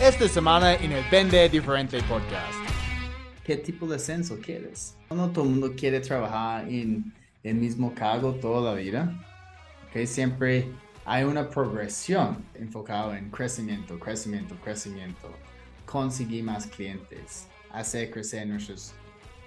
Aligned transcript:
esta 0.00 0.26
semana 0.28 0.76
en 0.76 0.92
el 0.92 1.04
Vende 1.10 1.46
Diferente 1.50 2.02
Podcast. 2.04 2.58
¿Qué 3.44 3.58
tipo 3.58 3.86
de 3.86 3.96
ascenso 3.96 4.38
quieres? 4.40 4.96
No 5.10 5.30
todo 5.30 5.44
el 5.44 5.50
mundo 5.50 5.74
quiere 5.76 6.00
trabajar 6.00 6.66
en 6.66 7.12
el 7.42 7.56
mismo 7.56 7.94
cargo 7.94 8.32
toda 8.32 8.72
la 8.72 8.80
vida. 8.80 9.12
Okay, 9.90 10.06
siempre 10.06 10.68
hay 11.04 11.24
una 11.24 11.50
progresión 11.50 12.42
enfocada 12.54 13.18
en 13.18 13.30
crecimiento, 13.30 13.98
crecimiento, 13.98 14.54
crecimiento. 14.64 15.30
Conseguir 15.84 16.44
más 16.44 16.66
clientes, 16.66 17.46
hacer 17.70 18.10
crecer 18.10 18.46
nuestras 18.46 18.94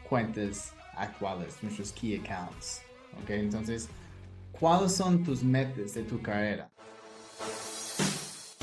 cuentas 0.08 0.72
actuales, 0.96 1.58
nuestros 1.64 1.92
key 1.94 2.16
accounts. 2.16 2.84
Okay, 3.24 3.40
entonces, 3.40 3.90
¿cuáles 4.52 4.92
son 4.92 5.24
tus 5.24 5.42
metas 5.42 5.96
de 5.96 6.04
tu 6.04 6.22
carrera? 6.22 6.70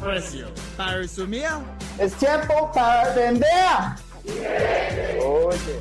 precio. 0.00 0.48
Para 0.76 0.98
resumir, 0.98 1.46
Es 1.98 2.14
tiempo 2.14 2.70
para 2.72 3.14
vender. 3.14 3.48
Oye. 5.24 5.78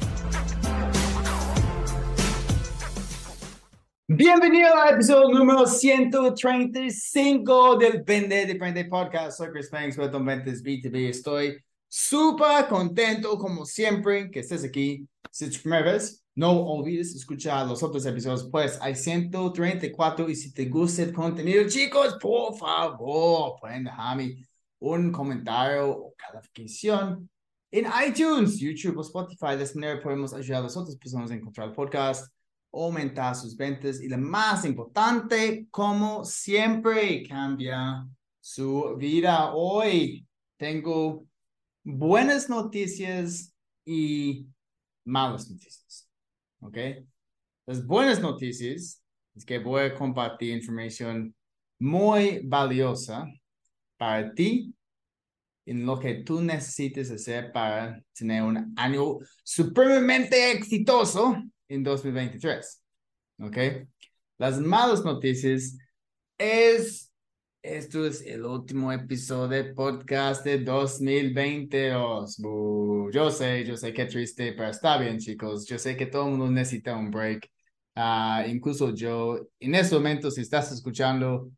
Bienvenido 4.10 4.74
al 4.74 4.96
episodio 4.96 5.38
número 5.38 5.68
135 5.68 7.76
del 7.76 8.04
Vende 8.04 8.46
Diferente 8.46 8.86
Podcast. 8.86 9.38
Soy 9.38 9.52
Chris 9.52 9.70
Banks, 9.70 9.98
Don 9.98 10.26
Ventas 10.26 10.64
B2B. 10.64 11.10
Estoy 11.10 11.58
súper 11.90 12.68
contento, 12.68 13.38
como 13.38 13.66
siempre, 13.66 14.32
que 14.32 14.40
estés 14.40 14.64
aquí. 14.64 15.06
Si 15.30 15.46
es 15.46 15.52
tu 15.52 15.62
primera 15.62 15.92
vez, 15.92 16.24
no 16.38 16.52
olvides 16.52 17.16
escuchar 17.16 17.66
los 17.66 17.82
otros 17.82 18.06
episodios, 18.06 18.48
pues 18.52 18.78
hay 18.80 18.94
134 18.94 20.30
y 20.30 20.36
si 20.36 20.54
te 20.54 20.66
gusta 20.66 21.02
el 21.02 21.12
contenido, 21.12 21.68
chicos, 21.68 22.16
por 22.22 22.56
favor, 22.56 23.60
pueden 23.60 23.86
dejarme 23.86 24.48
un 24.78 25.12
comentario 25.12 25.90
o 25.90 26.14
calificación 26.16 27.28
en 27.72 27.88
iTunes, 28.08 28.60
YouTube 28.60 29.00
o 29.00 29.02
Spotify. 29.02 29.58
De 29.58 29.64
esta 29.64 29.80
manera 29.80 30.00
podemos 30.00 30.32
ayudar 30.32 30.60
a 30.60 30.66
las 30.66 30.78
otras 30.78 30.96
personas 30.98 31.32
a 31.32 31.34
encontrar 31.34 31.70
el 31.70 31.74
podcast 31.74 32.32
aumentar 32.72 33.36
sus 33.36 33.58
ventas 33.58 34.00
y 34.00 34.08
lo 34.08 34.20
más 34.20 34.64
importante, 34.64 35.68
como 35.72 36.24
siempre, 36.24 37.28
cambia 37.28 38.08
su 38.40 38.96
vida. 38.96 39.56
Hoy 39.56 40.24
tengo 40.56 41.26
buenas 41.84 42.48
noticias 42.48 43.52
y 43.84 44.46
malas 45.04 45.50
noticias. 45.50 46.07
¿Ok? 46.62 46.78
Las 47.66 47.86
buenas 47.86 48.22
noticias 48.22 49.04
es 49.36 49.46
que 49.46 49.60
voy 49.60 49.84
a 49.84 49.96
compartir 49.96 50.56
información 50.56 51.36
muy 51.80 52.42
valiosa 52.44 53.28
para 53.98 54.34
ti 54.34 54.74
en 55.66 55.86
lo 55.86 56.00
que 56.00 56.24
tú 56.24 56.42
necesites 56.42 57.12
hacer 57.12 57.52
para 57.52 58.02
tener 58.14 58.42
un 58.42 58.74
año 58.78 59.18
supremamente 59.44 60.52
exitoso 60.54 61.36
en 61.68 61.84
2023. 61.84 62.82
¿Ok? 63.40 63.58
Las 64.38 64.60
malas 64.60 65.04
noticias 65.04 65.78
es, 66.38 67.12
esto 67.68 68.06
es 68.06 68.22
el 68.26 68.46
último 68.46 68.92
episodio 68.94 69.48
de 69.50 69.74
podcast 69.74 70.46
de 70.46 70.60
2022. 70.60 72.40
Uh, 72.40 73.12
yo 73.12 73.30
sé, 73.30 73.66
yo 73.66 73.76
sé 73.76 73.94
que 73.94 74.06
triste, 74.06 74.54
pero 74.54 74.70
está 74.70 74.98
bien, 74.98 75.20
chicos. 75.20 75.68
Yo 75.68 75.78
sé 75.78 75.98
que 75.98 76.06
todo 76.06 76.26
el 76.26 76.32
mundo 76.32 76.50
necesita 76.50 76.96
un 76.96 77.12
break. 77.12 77.50
Uh, 77.96 78.48
incluso 78.50 78.94
yo, 78.94 79.50
en 79.60 79.76
este 79.76 79.96
momento, 79.96 80.32
si 80.32 80.42
estás 80.42 80.72
escuchando, 80.72 81.52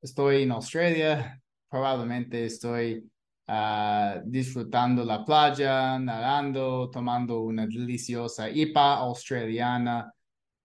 estoy 0.00 0.42
en 0.42 0.52
Australia, 0.52 1.40
probablemente 1.68 2.44
estoy 2.44 3.08
Uh, 3.44 4.22
disfrutando 4.24 5.04
la 5.04 5.24
playa, 5.24 5.98
nadando, 5.98 6.88
tomando 6.90 7.40
una 7.40 7.66
deliciosa 7.66 8.48
IPA 8.48 8.94
australiana 9.00 10.10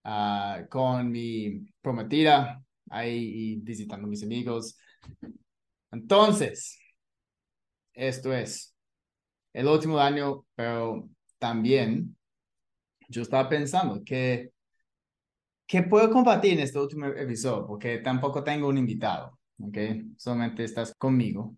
uh, 0.05 0.67
con 0.69 1.11
mi 1.11 1.65
prometida 1.81 2.63
ahí 2.89 3.57
visitando 3.61 4.05
a 4.05 4.09
mis 4.09 4.23
amigos. 4.23 4.77
Entonces, 5.91 6.79
esto 7.93 8.33
es 8.33 8.75
el 9.53 9.67
último 9.67 9.99
año, 9.99 10.45
pero 10.55 11.09
también 11.39 12.15
yo 13.09 13.21
estaba 13.21 13.49
pensando 13.49 14.03
que, 14.03 14.51
que 15.65 15.83
puedo 15.83 16.11
compartir 16.11 16.53
en 16.53 16.59
este 16.59 16.79
último 16.79 17.07
episodio, 17.07 17.65
porque 17.65 17.99
tampoco 17.99 18.43
tengo 18.43 18.67
un 18.67 18.77
invitado, 18.77 19.39
¿ok? 19.59 19.77
Solamente 20.17 20.63
estás 20.63 20.93
conmigo. 20.95 21.55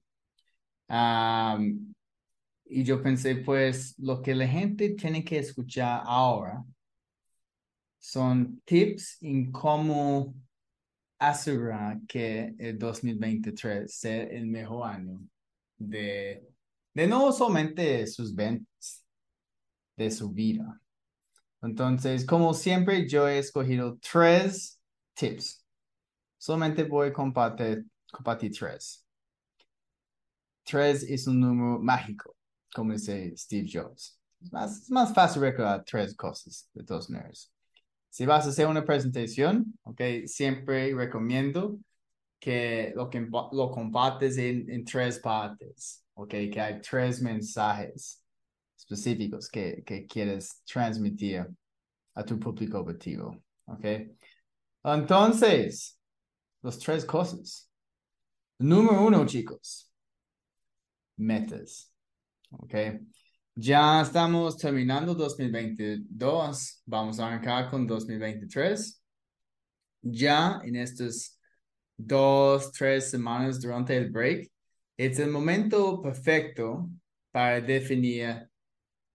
Um, 0.88 1.94
y 2.66 2.84
yo 2.84 3.01
pensé, 3.01 3.38
pues, 3.38 3.96
lo 3.97 4.22
que 4.22 4.35
la 4.35 4.47
gente 4.47 4.91
tiene 4.91 5.23
que 5.23 5.40
escuchar 5.40 6.01
ahora 6.06 6.63
son 8.00 8.61
tips 8.63 9.17
en 9.22 9.51
cómo 9.51 10.34
asegurar 11.19 12.00
que 12.07 12.56
el 12.57 12.80
2023 12.80 13.94
sea 13.94 14.24
el 14.24 14.47
mejor 14.47 14.88
año 14.88 15.19
de, 15.78 16.47
de 16.94 17.07
no 17.07 17.31
solamente 17.31 18.07
sus 18.07 18.34
ventas, 18.34 19.06
de 19.97 20.09
su 20.09 20.31
vida. 20.31 20.81
Entonces, 21.62 22.25
como 22.25 22.53
siempre, 22.53 23.08
yo 23.08 23.28
he 23.28 23.38
escogido 23.38 24.00
tres 24.00 24.81
tips. 25.13 25.66
Solamente 26.38 26.84
voy 26.84 27.09
a 27.09 27.13
compartir, 27.13 27.85
compartir 28.09 28.52
tres. 28.58 29.06
Tres 30.63 31.03
es 31.03 31.28
un 31.28 31.41
número 31.41 31.79
mágico, 31.79 32.35
como 32.74 32.94
dice 32.94 33.35
Steve 33.35 33.68
Jobs. 33.69 34.18
Es 34.41 34.53
más, 34.53 34.81
es 34.84 34.91
más 34.91 35.13
fácil 35.13 35.41
recordar 35.41 35.84
tres 35.84 36.16
cosas, 36.16 36.69
de 36.74 36.84
todos 36.85 37.09
modos. 37.09 37.52
Si 38.09 38.25
vas 38.25 38.46
a 38.46 38.50
hacer 38.50 38.68
una 38.68 38.84
presentación, 38.84 39.78
okay, 39.84 40.28
siempre 40.28 40.94
recomiendo 40.96 41.80
que 42.40 42.94
lo, 42.96 43.09
que 43.09 43.22
lo 43.22 43.72
compartes 43.72 44.38
en, 44.38 44.70
en 44.70 44.84
tres 44.84 45.20
partes, 45.20 46.03
okay, 46.14 46.50
que 46.50 46.59
hay 46.59 46.81
tres 46.81 47.22
mensajes 47.22 48.24
específicos 48.78 49.50
que, 49.50 49.84
que 49.86 50.06
quieres 50.06 50.64
transmitir 50.66 51.47
a 52.16 52.24
tu 52.24 52.40
público 52.40 52.80
objetivo. 52.80 53.38
Okay. 53.66 54.12
Entonces, 54.84 56.00
las 56.62 56.80
tres 56.80 57.06
cosas. 57.06 57.70
Número 58.58 59.06
uno, 59.06 59.26
chicos, 59.26 59.91
metas. 61.18 61.94
¿Ok? 62.52 62.74
Ya 63.62 64.02
estamos 64.02 64.56
terminando 64.56 65.14
2022. 65.14 66.81
Vamos 66.86 67.20
a 67.20 67.28
arrancar 67.28 67.70
con 67.70 67.86
2023. 67.86 69.03
Ya 70.02 70.62
en 70.64 70.78
estas 70.78 71.38
dos, 71.97 72.72
tres 72.72 73.12
semanas 73.12 73.59
durante 73.59 73.97
el 73.97 74.12
break, 74.12 74.50
es 74.96 75.20
el 75.20 75.30
momento 75.30 76.02
perfecto 76.02 76.90
para 77.32 77.59
definir 77.59 78.50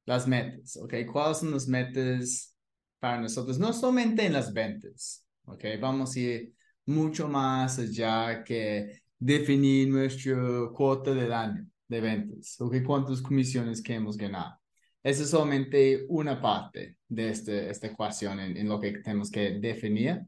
las 0.04 0.28
metas. 0.28 0.76
¿Ok? 0.76 0.92
¿Cuáles 1.10 1.38
son 1.38 1.52
las 1.52 1.66
metas 1.66 2.54
para 2.98 3.22
nosotros? 3.22 3.58
No 3.58 3.72
solamente 3.72 4.26
en 4.26 4.34
las 4.34 4.52
ventas. 4.52 5.26
¿Ok? 5.46 5.64
Vamos 5.80 6.16
a 6.16 6.20
ir 6.20 6.54
mucho 6.84 7.28
más 7.28 7.78
allá 7.78 8.44
que 8.44 9.00
definir 9.18 9.88
nuestra 9.88 10.36
cuota 10.74 11.14
del 11.14 11.32
año 11.32 11.66
de 11.94 12.00
ventas, 12.00 12.60
o 12.60 12.68
que 12.68 12.82
cuántas 12.82 13.22
comisiones 13.22 13.82
que 13.82 13.94
hemos 13.94 14.16
ganado. 14.16 14.58
Esa 15.02 15.22
es 15.22 15.30
solamente 15.30 16.04
una 16.08 16.40
parte 16.40 16.96
de 17.08 17.30
este, 17.30 17.70
esta 17.70 17.86
ecuación 17.88 18.40
en, 18.40 18.56
en, 18.56 18.68
lo 18.68 18.80
que 18.80 18.92
tenemos 18.98 19.30
que 19.30 19.58
definir 19.60 20.22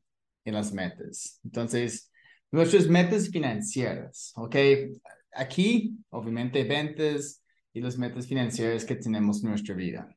en 0.45 0.55
las 0.55 0.73
metas. 0.73 1.41
Entonces, 1.45 2.11
nuestras 2.53 2.87
metas 2.87 3.29
financieras, 3.29 4.33
¿ok? 4.37 4.57
Aquí, 5.33 5.97
obviamente, 6.11 6.63
ventas 6.65 7.43
y 7.73 7.81
las 7.81 7.99
metas 7.99 8.27
financieras 8.27 8.85
que 8.85 8.97
tenemos 8.97 9.43
en 9.43 9.51
nuestra 9.51 9.75
vida. 9.75 10.15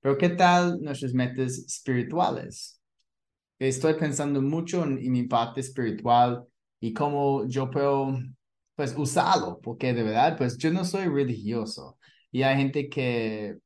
Pero, 0.00 0.16
¿qué 0.16 0.30
tal 0.30 0.80
nuestras 0.80 1.12
metas 1.12 1.58
espirituales? 1.58 2.80
Estoy 3.58 3.94
pensando 3.94 4.40
mucho 4.40 4.84
en, 4.84 4.98
en 4.98 5.12
mi 5.12 5.24
parte 5.24 5.60
espiritual 5.60 6.44
y 6.80 6.92
cómo 6.92 7.46
yo 7.48 7.70
puedo 7.70 8.18
pues 8.78 8.94
usarlo, 8.96 9.60
porque 9.60 9.92
de 9.92 10.04
verdad, 10.04 10.38
pues 10.38 10.56
yo 10.56 10.70
no 10.72 10.84
soy 10.84 11.06
religioso. 11.08 11.98
Y 12.30 12.42
hay 12.42 12.56
gente 12.58 12.88
que, 12.88 13.58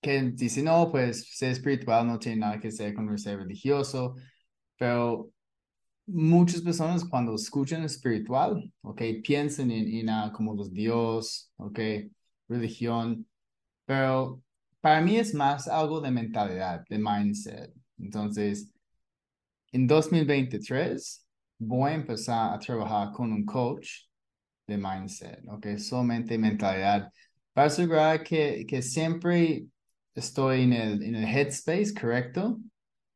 que 0.00 0.22
dice, 0.32 0.62
no, 0.62 0.92
pues 0.92 1.36
ser 1.36 1.50
espiritual 1.50 2.06
no 2.06 2.20
tiene 2.20 2.38
nada 2.38 2.60
que 2.60 2.70
ver 2.78 2.94
con 2.94 3.18
ser 3.18 3.38
religioso, 3.38 4.14
pero 4.78 5.32
muchas 6.06 6.62
personas 6.62 7.04
cuando 7.04 7.34
escuchan 7.34 7.82
espiritual, 7.82 8.72
ok, 8.82 9.02
piensan 9.24 9.72
en, 9.72 10.08
en 10.08 10.30
como 10.30 10.54
los 10.54 10.72
dios, 10.72 11.52
ok, 11.56 11.80
religión, 12.48 13.26
pero 13.86 14.40
para 14.80 15.00
mí 15.00 15.16
es 15.16 15.34
más 15.34 15.66
algo 15.66 16.00
de 16.00 16.12
mentalidad, 16.12 16.84
de 16.88 16.98
mindset. 16.98 17.74
Entonces, 17.98 18.72
en 19.72 19.88
2023 19.88 21.26
voy 21.58 21.90
a 21.90 21.94
empezar 21.94 22.54
a 22.54 22.58
trabajar 22.60 23.10
con 23.12 23.32
un 23.32 23.44
coach 23.44 24.07
de 24.68 24.76
mindset, 24.78 25.42
¿ok? 25.48 25.78
Solamente 25.78 26.38
mentalidad, 26.38 27.10
para 27.52 27.66
asegurar 27.66 28.22
que, 28.22 28.64
que 28.68 28.82
siempre 28.82 29.66
estoy 30.14 30.62
en 30.62 30.72
el, 30.74 31.02
en 31.02 31.16
el 31.16 31.24
headspace 31.24 31.92
correcto 31.98 32.60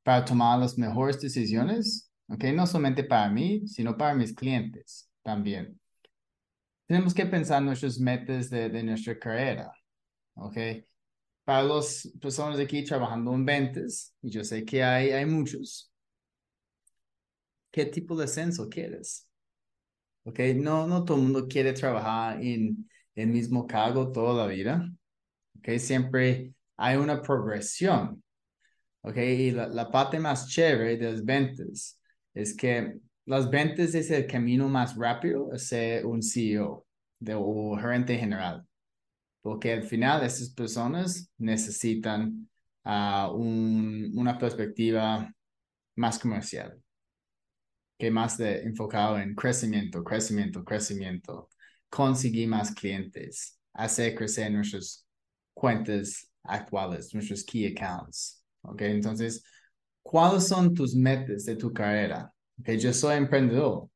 para 0.02 0.24
tomar 0.24 0.58
las 0.58 0.76
mejores 0.78 1.20
decisiones, 1.20 2.10
¿ok? 2.28 2.44
No 2.54 2.66
solamente 2.66 3.04
para 3.04 3.30
mí, 3.30 3.68
sino 3.68 3.96
para 3.96 4.14
mis 4.14 4.34
clientes 4.34 5.08
también. 5.22 5.78
Tenemos 6.86 7.14
que 7.14 7.26
pensar 7.26 7.62
nuestros 7.62 8.00
metas 8.00 8.50
de, 8.50 8.68
de 8.68 8.82
nuestra 8.82 9.18
carrera, 9.18 9.70
¿ok? 10.34 10.56
Para 11.44 11.62
las 11.64 12.10
personas 12.20 12.58
aquí 12.58 12.82
trabajando 12.84 13.34
en 13.34 13.44
ventas, 13.44 14.14
y 14.22 14.30
yo 14.30 14.42
sé 14.42 14.64
que 14.64 14.82
hay, 14.82 15.10
hay 15.10 15.26
muchos, 15.26 15.92
¿qué 17.70 17.84
tipo 17.86 18.16
de 18.16 18.24
ascenso 18.24 18.68
quieres? 18.68 19.28
¿Ok? 20.24 20.38
No, 20.56 20.86
no 20.86 21.04
todo 21.04 21.16
el 21.16 21.24
mundo 21.24 21.48
quiere 21.48 21.72
trabajar 21.72 22.42
en 22.42 22.88
el 23.14 23.28
mismo 23.28 23.66
cargo 23.66 24.12
toda 24.12 24.46
la 24.46 24.52
vida. 24.52 24.88
¿Ok? 25.58 25.78
Siempre 25.78 26.52
hay 26.76 26.96
una 26.96 27.20
progresión. 27.22 28.22
¿Ok? 29.02 29.16
Y 29.16 29.50
la, 29.50 29.68
la 29.68 29.90
parte 29.90 30.18
más 30.20 30.48
chévere 30.48 30.96
de 30.96 31.12
las 31.12 31.24
ventas 31.24 32.00
es 32.34 32.56
que 32.56 32.98
las 33.26 33.50
ventas 33.50 33.94
es 33.94 34.10
el 34.10 34.26
camino 34.26 34.68
más 34.68 34.96
rápido 34.96 35.52
a 35.52 35.58
ser 35.58 36.06
un 36.06 36.22
CEO 36.22 36.86
de, 37.18 37.34
o 37.36 37.76
gerente 37.76 38.16
general. 38.16 38.66
Porque 39.42 39.72
al 39.72 39.82
final 39.84 40.24
esas 40.24 40.50
personas 40.50 41.30
necesitan 41.38 42.48
uh, 42.84 43.32
un, 43.34 44.12
una 44.14 44.38
perspectiva 44.38 45.32
más 45.96 46.18
comercial 46.18 46.81
que 48.02 48.10
más 48.10 48.36
de 48.36 48.62
enfocado 48.64 49.16
en 49.16 49.32
crecimiento, 49.32 50.02
crecimiento, 50.02 50.64
crecimiento, 50.64 51.48
conseguir 51.88 52.48
más 52.48 52.72
clientes, 52.74 53.56
hacer 53.72 54.16
crecer 54.16 54.50
nuestras 54.50 55.06
cuentas 55.54 56.28
actuales, 56.42 57.14
nuestros 57.14 57.44
key 57.44 57.64
accounts. 57.64 58.42
¿Ok? 58.62 58.82
Entonces, 58.82 59.44
¿cuáles 60.02 60.48
son 60.48 60.74
tus 60.74 60.96
metas 60.96 61.44
de 61.44 61.54
tu 61.54 61.72
carrera? 61.72 62.28
Okay, 62.58 62.76
yo 62.76 62.92
soy 62.92 63.18
emprendedor. 63.18 63.88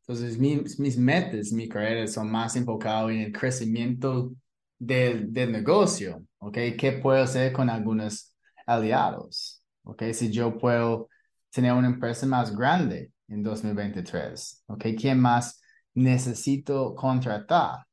Entonces, 0.00 0.36
mis, 0.36 0.80
mis 0.80 0.98
metas, 0.98 1.52
mi 1.52 1.68
carrera 1.68 2.08
son 2.08 2.28
más 2.32 2.56
enfocados 2.56 3.12
en 3.12 3.20
el 3.20 3.32
crecimiento 3.32 4.34
del, 4.80 5.32
del 5.32 5.52
negocio. 5.52 6.26
¿Ok? 6.38 6.58
¿Qué 6.76 6.98
puedo 7.00 7.22
hacer 7.22 7.52
con 7.52 7.70
algunos 7.70 8.34
aliados? 8.66 9.62
¿Ok? 9.84 10.02
Si 10.12 10.32
yo 10.32 10.58
puedo 10.58 11.08
tener 11.52 11.72
una 11.72 11.86
empresa 11.86 12.26
más 12.26 12.52
grande, 12.52 13.13
en 13.28 13.42
2023? 13.42 14.64
¿Ok? 14.66 14.84
¿Quién 14.98 15.20
más 15.20 15.60
necesito 15.94 16.94
contratar 16.94 17.84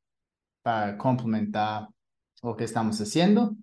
para 0.61 0.97
complementar 0.97 1.87
lo 2.43 2.55
que 2.55 2.65
estamos 2.65 2.99
haciendo? 3.01 3.55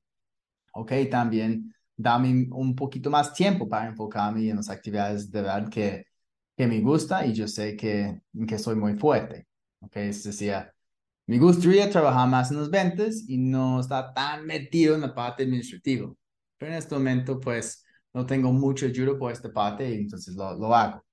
¿Ok? 0.73 0.93
También 1.11 1.75
dame 1.97 2.49
un 2.53 2.75
poquito 2.75 3.11
más 3.11 3.32
tiempo 3.35 3.69
para 3.69 3.88
enfocarme 3.88 4.49
en 4.49 4.56
las 4.56 4.70
actividades 4.70 5.31
de 5.31 5.43
verdad 5.43 5.69
que, 5.69 6.06
que 6.56 6.67
me 6.67 6.81
gusta 6.81 7.26
y 7.26 7.32
yo 7.35 7.49
sé 7.49 7.76
que, 7.76 8.20
que 8.47 8.59
soy 8.59 8.76
muy 8.76 8.97
fuerte. 8.97 9.47
¿Ok? 9.81 9.97
Es 9.97 10.25
decir, 10.25 10.55
me 11.26 11.38
gustaría 11.38 11.91
trabajar 11.91 12.29
más 12.29 12.50
en 12.50 12.59
las 12.59 12.70
ventas 12.70 13.25
y 13.29 13.37
no 13.38 13.81
estar 13.81 14.15
tan 14.15 14.47
metido 14.47 14.94
en 14.94 15.03
la 15.03 15.15
parte 15.15 15.43
administrativa. 15.44 16.12
Pero 16.56 16.73
en 16.73 16.79
este 16.79 16.94
momento, 16.94 17.38
pues, 17.38 17.85
no 18.15 18.26
tengo 18.26 18.53
mucho 18.53 18.87
ayuda 18.87 19.19
por 19.19 19.31
esta 19.32 19.53
parte 19.53 19.88
y 19.91 19.94
entonces 19.99 20.35
lo, 20.35 20.55
lo 20.56 20.75
hago. 20.75 21.05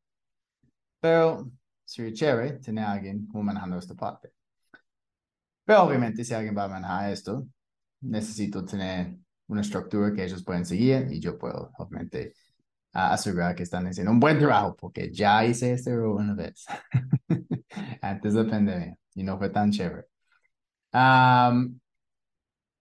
Pero 1.05 1.51
sería 1.85 2.13
chévere 2.13 2.53
tener 2.53 2.83
a 2.83 2.93
alguien 2.93 3.27
como 3.27 3.43
manejando 3.43 3.77
esta 3.77 3.93
parte. 3.93 4.33
Pero 5.63 5.83
obviamente 5.83 6.23
si 6.23 6.33
alguien 6.33 6.57
va 6.57 6.63
a 6.63 6.67
manejar 6.67 7.11
esto, 7.11 7.47
necesito 8.01 8.65
tener 8.65 9.15
una 9.45 9.61
estructura 9.61 10.11
que 10.11 10.23
ellos 10.23 10.43
pueden 10.43 10.65
seguir 10.65 11.07
y 11.11 11.19
yo 11.19 11.37
puedo 11.37 11.71
obviamente 11.77 12.33
asegurar 12.91 13.53
que 13.53 13.61
están 13.61 13.85
haciendo 13.85 14.11
un 14.11 14.19
buen 14.19 14.39
trabajo 14.39 14.75
porque 14.75 15.11
ya 15.13 15.45
hice 15.45 15.73
este 15.73 15.91
error 15.91 16.15
una 16.15 16.33
vez 16.33 16.65
antes 18.01 18.33
de 18.33 18.43
pandemia 18.45 18.97
y 19.13 19.21
no 19.21 19.37
fue 19.37 19.51
tan 19.51 19.71
chévere. 19.71 20.07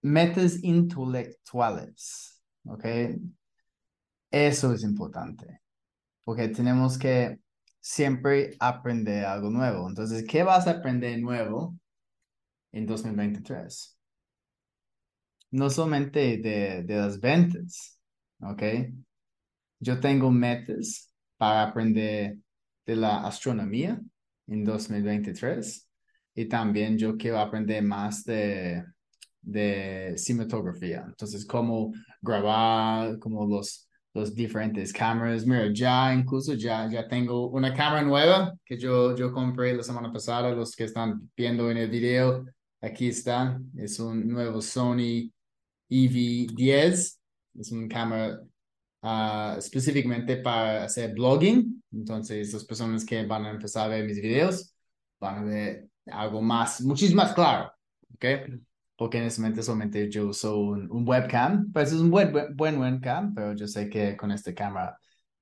metas 0.00 0.62
intelectuales, 0.62 2.42
¿ok? 2.64 2.84
Eso 4.30 4.72
es 4.72 4.82
importante 4.82 5.60
porque 6.24 6.48
tenemos 6.48 6.96
que 6.96 7.43
siempre 7.84 8.56
aprender 8.60 9.26
algo 9.26 9.50
nuevo. 9.50 9.86
Entonces, 9.86 10.24
¿qué 10.26 10.42
vas 10.42 10.66
a 10.66 10.70
aprender 10.70 11.20
nuevo 11.20 11.78
en 12.72 12.86
2023? 12.86 13.98
No 15.50 15.68
solamente 15.68 16.38
de, 16.38 16.82
las 16.88 17.20
ventas, 17.20 18.00
¿ok? 18.40 18.62
Yo 19.80 20.00
tengo 20.00 20.30
metas 20.30 21.12
para 21.36 21.64
aprender 21.64 22.38
de 22.86 22.96
la 22.96 23.26
astronomía 23.26 24.00
en 24.46 24.64
2023 24.64 25.86
y 26.36 26.46
también 26.46 26.96
yo 26.96 27.18
quiero 27.18 27.38
aprender 27.38 27.82
más 27.82 28.24
de, 28.24 28.82
de 29.42 30.14
cinematografía. 30.16 31.04
Entonces, 31.06 31.44
cómo 31.44 31.92
grabar, 32.22 33.18
como 33.18 33.46
los 33.46 33.90
los 34.14 34.34
diferentes 34.34 34.92
cámaras. 34.92 35.44
Mira, 35.44 35.70
ya 35.72 36.14
incluso 36.14 36.54
ya, 36.54 36.88
ya 36.90 37.06
tengo 37.08 37.48
una 37.48 37.74
cámara 37.74 38.02
nueva 38.02 38.54
que 38.64 38.78
yo, 38.78 39.14
yo 39.16 39.32
compré 39.32 39.74
la 39.74 39.82
semana 39.82 40.12
pasada. 40.12 40.52
Los 40.52 40.74
que 40.76 40.84
están 40.84 41.30
viendo 41.36 41.70
en 41.70 41.78
el 41.78 41.90
video, 41.90 42.46
aquí 42.80 43.08
está. 43.08 43.60
Es 43.76 43.98
un 43.98 44.28
nuevo 44.28 44.62
Sony 44.62 45.30
EV10. 45.90 47.18
Es 47.58 47.72
una 47.72 47.88
cámara 47.88 48.40
uh, 49.02 49.58
específicamente 49.58 50.36
para 50.36 50.84
hacer 50.84 51.12
blogging. 51.12 51.82
Entonces, 51.92 52.52
las 52.52 52.64
personas 52.64 53.04
que 53.04 53.26
van 53.26 53.44
a 53.46 53.50
empezar 53.50 53.86
a 53.86 53.94
ver 53.94 54.04
mis 54.06 54.20
videos 54.22 54.74
van 55.20 55.38
a 55.38 55.42
ver 55.44 55.88
algo 56.06 56.40
más, 56.40 56.80
muchísimo 56.82 57.22
más 57.22 57.34
claro. 57.34 57.72
¿Ok? 58.14 58.24
Porque 58.96 59.18
en 59.18 59.24
ese 59.24 59.40
momento 59.40 59.62
solamente 59.62 60.10
yo 60.10 60.28
uso 60.28 60.58
un, 60.58 61.08
webcam, 61.08 61.72
pues 61.72 61.92
es 61.92 62.00
un 62.00 62.10
buen, 62.10 62.32
buen 62.56 62.78
webcam, 62.78 63.34
pero 63.34 63.54
yo 63.54 63.66
sé 63.66 63.88
que 63.88 64.16
con 64.16 64.30
esta 64.30 64.54
cámara 64.54 64.98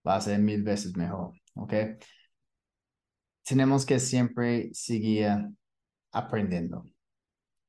va 0.06 0.16
a 0.16 0.20
ser 0.20 0.38
mil 0.40 0.62
veces 0.62 0.96
mejor, 0.96 1.34
¿ok? 1.54 1.74
Tenemos 3.44 3.84
que 3.84 3.98
siempre 3.98 4.70
seguir 4.72 5.28
aprendiendo, 6.12 6.84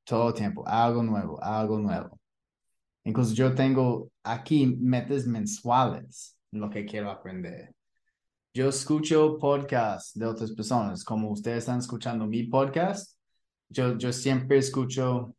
todo 0.04 0.28
el 0.28 0.34
tiempo, 0.34 0.66
algo 0.66 1.02
nuevo, 1.02 1.42
algo 1.42 1.78
nuevo. 1.78 2.18
Incluso 3.04 3.34
yo 3.34 3.54
tengo 3.54 4.10
aquí 4.22 4.66
metas 4.66 5.26
mensuales 5.26 6.38
en 6.52 6.60
lo 6.60 6.70
que 6.70 6.86
quiero 6.86 7.10
aprender. 7.10 7.74
Yo 8.54 8.68
escucho 8.68 9.38
podcasts 9.38 10.18
de 10.18 10.26
otras 10.26 10.52
personas, 10.52 11.04
como 11.04 11.30
ustedes 11.30 11.58
están 11.58 11.80
escuchando 11.80 12.26
mi 12.26 12.44
podcast. 12.44 13.18
Yo, 13.68 13.98
yo 13.98 14.12
siempre 14.12 14.58
escucho 14.58 15.34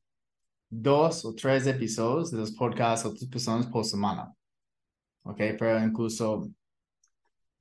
dos 0.81 1.25
o 1.25 1.33
tres 1.33 1.67
episodios 1.67 2.31
de 2.31 2.37
los 2.39 2.51
podcasts 2.51 3.03
de 3.03 3.09
otras 3.09 3.29
personas 3.29 3.67
por 3.67 3.85
semana. 3.85 4.33
¿Ok? 5.23 5.37
Pero 5.57 5.83
incluso 5.83 6.49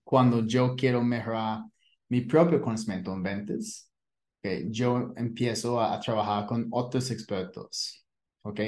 cuando 0.03 0.45
yo 0.47 0.75
quiero 0.77 1.03
mejorar 1.03 1.65
mi 2.09 2.23
propio 2.23 2.61
conocimiento 2.61 3.13
en 3.13 3.23
ventas, 3.23 3.91
okay, 4.39 4.67
yo 4.71 5.13
empiezo 5.17 5.81
a, 5.81 5.99
trabajar 6.01 6.47
con 6.47 6.67
otros 6.71 7.11
expertos. 7.11 8.05
¿Ok? 8.43 8.61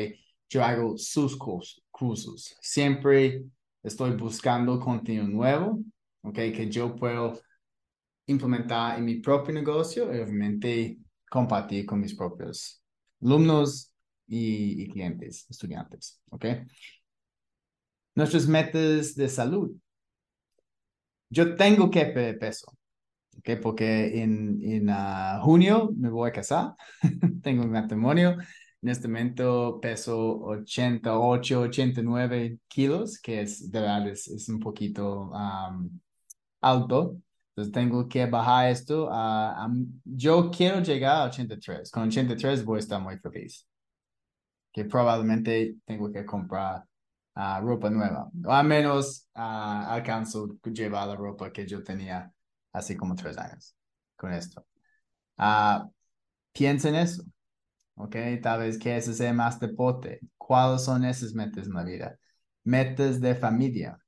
Yo 0.48 0.64
hago 0.64 0.96
sus 0.96 1.36
cursos. 1.36 2.56
Siempre 2.60 3.44
estoy 3.82 4.12
buscando 4.12 4.78
contenido 4.78 5.26
nuevo, 5.26 5.80
¿ok? 6.22 6.34
Que 6.34 6.70
yo 6.70 6.94
puedo 6.94 7.38
implementar 8.26 8.98
en 8.98 9.04
mi 9.04 9.16
propio 9.16 9.54
negocio 9.54 10.04
y 10.14 10.20
obviamente 10.20 10.98
compartir 11.28 11.84
con 11.84 12.00
mis 12.00 12.14
propios 12.14 12.82
alumnos 13.20 13.92
y, 14.26 14.88
clientes, 14.88 15.46
estudiantes, 15.48 16.20
¿ok? 16.30 16.44
Nuestros 18.14 18.48
metas 18.48 19.14
de 19.14 19.28
salud. 19.28 19.72
Yo 21.28 21.54
tengo 21.56 21.90
que 21.90 22.06
perder 22.06 22.38
peso, 22.38 22.66
¿ok? 23.38 23.50
Porque 23.62 24.22
en, 24.22 24.60
en 24.62 24.88
ah, 24.90 25.40
junio 25.42 25.90
me 25.96 26.08
voy 26.10 26.30
a 26.30 26.32
casar, 26.32 26.74
tengo 27.42 27.64
un 27.64 27.72
matrimonio, 27.72 28.36
en 28.82 28.88
este 28.90 29.08
momento 29.08 29.80
peso 29.80 30.38
88, 30.42 31.60
89 31.60 32.58
kilos, 32.68 33.18
que 33.20 33.40
es 33.42 33.70
de 33.70 33.80
verdad 33.80 34.08
es, 34.08 34.28
es 34.28 34.48
un 34.48 34.60
poquito 34.60 35.32
alto. 36.60 37.20
Entonces 37.50 37.72
tengo 37.72 38.08
que 38.08 38.26
bajar 38.26 38.70
esto. 38.70 39.08
a 39.10 39.68
yo 40.04 40.50
quiero 40.50 40.80
llegar 40.82 41.22
a 41.22 41.24
83. 41.24 41.90
Con 41.90 42.04
83 42.08 42.64
voy 42.64 42.76
a 42.76 42.80
estar 42.80 43.00
muy 43.00 43.18
feliz. 43.18 43.66
Que 44.76 44.84
probablemente 44.84 45.76
tengo 45.86 46.12
que 46.12 46.26
comprar 46.26 46.84
uh, 47.34 47.60
ropa 47.62 47.88
nueva. 47.88 48.30
O 48.44 48.52
al 48.52 48.66
menos 48.66 49.26
uh, 49.34 49.40
alcanzo 49.88 50.58
llevar 50.64 51.08
la 51.08 51.16
ropa 51.16 51.50
que 51.50 51.66
yo 51.66 51.82
tenía 51.82 52.30
así 52.72 52.94
como 52.94 53.14
tres 53.14 53.38
años 53.38 53.74
con 54.16 54.34
esto. 54.34 54.66
Uh, 55.38 55.90
piensa 56.52 56.90
en 56.90 56.96
eso. 56.96 57.24
¿Ok? 57.94 58.16
Tal 58.42 58.60
vez 58.60 58.78
que 58.78 58.94
ese 58.94 59.14
sea 59.14 59.32
más 59.32 59.58
deporte. 59.58 60.20
¿Cuáles 60.36 60.84
son 60.84 61.06
esas 61.06 61.32
metas 61.32 61.66
en 61.66 61.72
la 61.72 61.84
vida? 61.84 62.18
Metas 62.64 63.18
de 63.20 63.34
familia. 63.34 63.98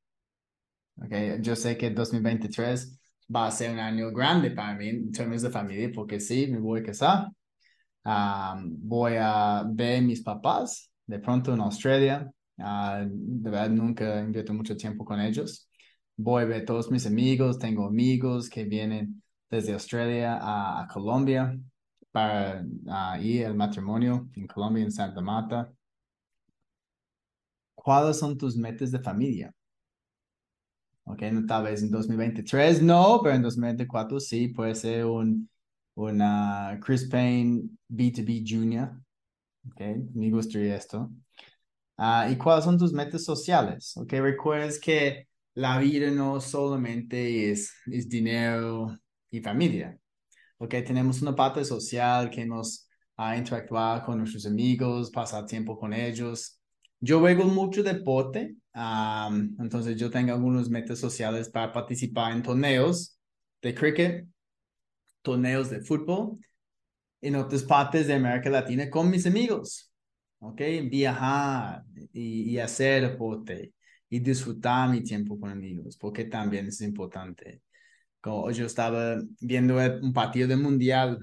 ¿Ok? 0.97 1.41
Yo 1.41 1.57
sé 1.57 1.79
que 1.79 1.91
2023 1.91 3.01
va 3.35 3.47
a 3.47 3.51
ser 3.51 3.71
un 3.71 3.79
año 3.79 4.11
grande 4.13 4.51
para 4.51 4.75
mí 4.75 4.89
en 4.91 5.13
términos 5.13 5.43
de 5.43 5.51
familia 5.51 5.91
porque 5.95 6.21
sí, 6.21 6.47
me 6.49 6.59
voy 6.59 6.81
a 6.81 6.83
casar. 6.85 7.29
Voy 8.05 9.15
a 9.19 9.65
ver 9.69 10.03
mis 10.03 10.23
papás 10.23 10.91
de 11.07 11.19
pronto 11.19 11.55
en 11.55 11.61
Australia. 11.61 12.31
Uh, 12.57 13.09
de 13.09 13.51
verdad, 13.51 13.71
nunca 13.71 14.21
invierto 14.21 14.53
mucho 14.53 14.77
tiempo 14.77 15.05
con 15.05 15.21
ellos. 15.21 15.69
Voy 16.17 16.43
a 16.43 16.47
ver 16.47 16.65
todos 16.65 16.91
mis 16.91 17.07
amigos. 17.07 17.59
Tengo 17.59 17.87
amigos 17.87 18.49
que 18.49 18.65
vienen 18.65 19.23
desde 19.51 19.73
Australia 19.73 20.39
a, 20.41 20.83
a 20.83 20.89
Colombia 20.89 21.59
para 22.11 22.63
uh, 22.63 23.21
ir 23.23 23.47
al 23.47 23.55
matrimonio 23.55 24.29
en 24.35 24.47
Colombia, 24.47 24.85
en 24.85 24.93
Santa 24.93 25.21
Marta. 25.21 25.73
¿Cuáles 27.75 28.19
son 28.19 28.37
tus 28.37 28.57
metas 28.57 28.91
de 28.91 28.99
familia? 28.99 29.55
Ok, 31.05 31.23
no, 31.33 31.47
tal 31.47 31.65
vez 31.65 31.83
en 31.83 31.91
2023 31.91 32.83
no, 32.83 33.21
pero 33.23 33.35
en 33.35 33.43
2024 33.43 34.21
sí, 34.21 34.49
puede 34.49 34.75
ser 34.75 35.07
un 35.07 35.49
una 35.99 36.79
Chris 36.85 37.09
Payne 37.09 37.69
B2B 37.89 38.45
Junior. 38.47 38.91
Ok, 39.67 39.81
me 40.15 40.31
gustaría 40.31 40.77
esto. 40.77 41.11
Uh, 41.99 42.31
¿Y 42.31 42.37
cuáles 42.37 42.65
son 42.65 42.79
tus 42.79 42.93
metas 42.93 43.25
sociales? 43.25 43.97
Ok, 43.97 44.13
recuerdes 44.13 44.79
que 44.79 45.27
la 45.55 45.79
vida 45.79 46.11
no 46.11 46.41
solamente 46.41 47.51
es, 47.51 47.73
es 47.87 48.09
dinero 48.09 48.97
y 49.31 49.41
familia. 49.41 49.99
Ok, 50.59 50.71
tenemos 50.87 51.21
una 51.21 51.35
parte 51.35 51.65
social 51.65 52.31
que 52.31 52.47
nos 52.47 52.89
a 53.17 53.37
interactuar 53.37 54.05
con 54.05 54.19
nuestros 54.19 54.47
amigos, 54.47 55.11
pasar 55.11 55.45
tiempo 55.47 55.77
con 55.77 55.93
ellos. 55.93 56.61
Yo 57.01 57.19
juego 57.19 57.45
mucho 57.45 57.83
deporte, 57.83 58.57
entonces 59.59 59.97
yo 59.97 60.09
tengo 60.11 60.33
algunos 60.33 60.71
metas 60.71 61.01
sociales 61.01 61.49
para 61.49 61.73
participar 61.73 62.33
en 62.33 62.43
torneos 62.45 63.19
de 63.61 63.75
cricket, 63.75 64.29
torneos 65.29 65.71
de 65.71 65.81
fútbol 65.81 66.39
en 67.21 67.37
otras 67.37 67.63
partes 67.63 68.07
de 68.07 68.15
América 68.15 68.51
Latina 68.51 68.89
con 68.91 69.11
mis 69.11 69.27
amigos. 69.27 69.93
¿Ok? 70.41 70.61
Viajar 70.91 71.83
y, 72.13 72.51
y 72.51 72.59
hacer 72.59 73.03
deporte 73.11 73.73
y 74.09 74.21
disfrutar 74.21 74.89
mi 74.91 75.03
tiempo 75.03 75.39
con 75.39 75.51
amigos, 75.51 75.97
porque 75.97 76.25
también 76.25 76.69
es 76.69 76.81
importante. 76.81 77.63
Como 78.21 78.51
yo 78.53 78.67
estaba 78.67 79.17
viendo 79.41 79.77
un 80.03 80.13
partido 80.13 80.49
de 80.49 80.57
mundial 80.57 81.19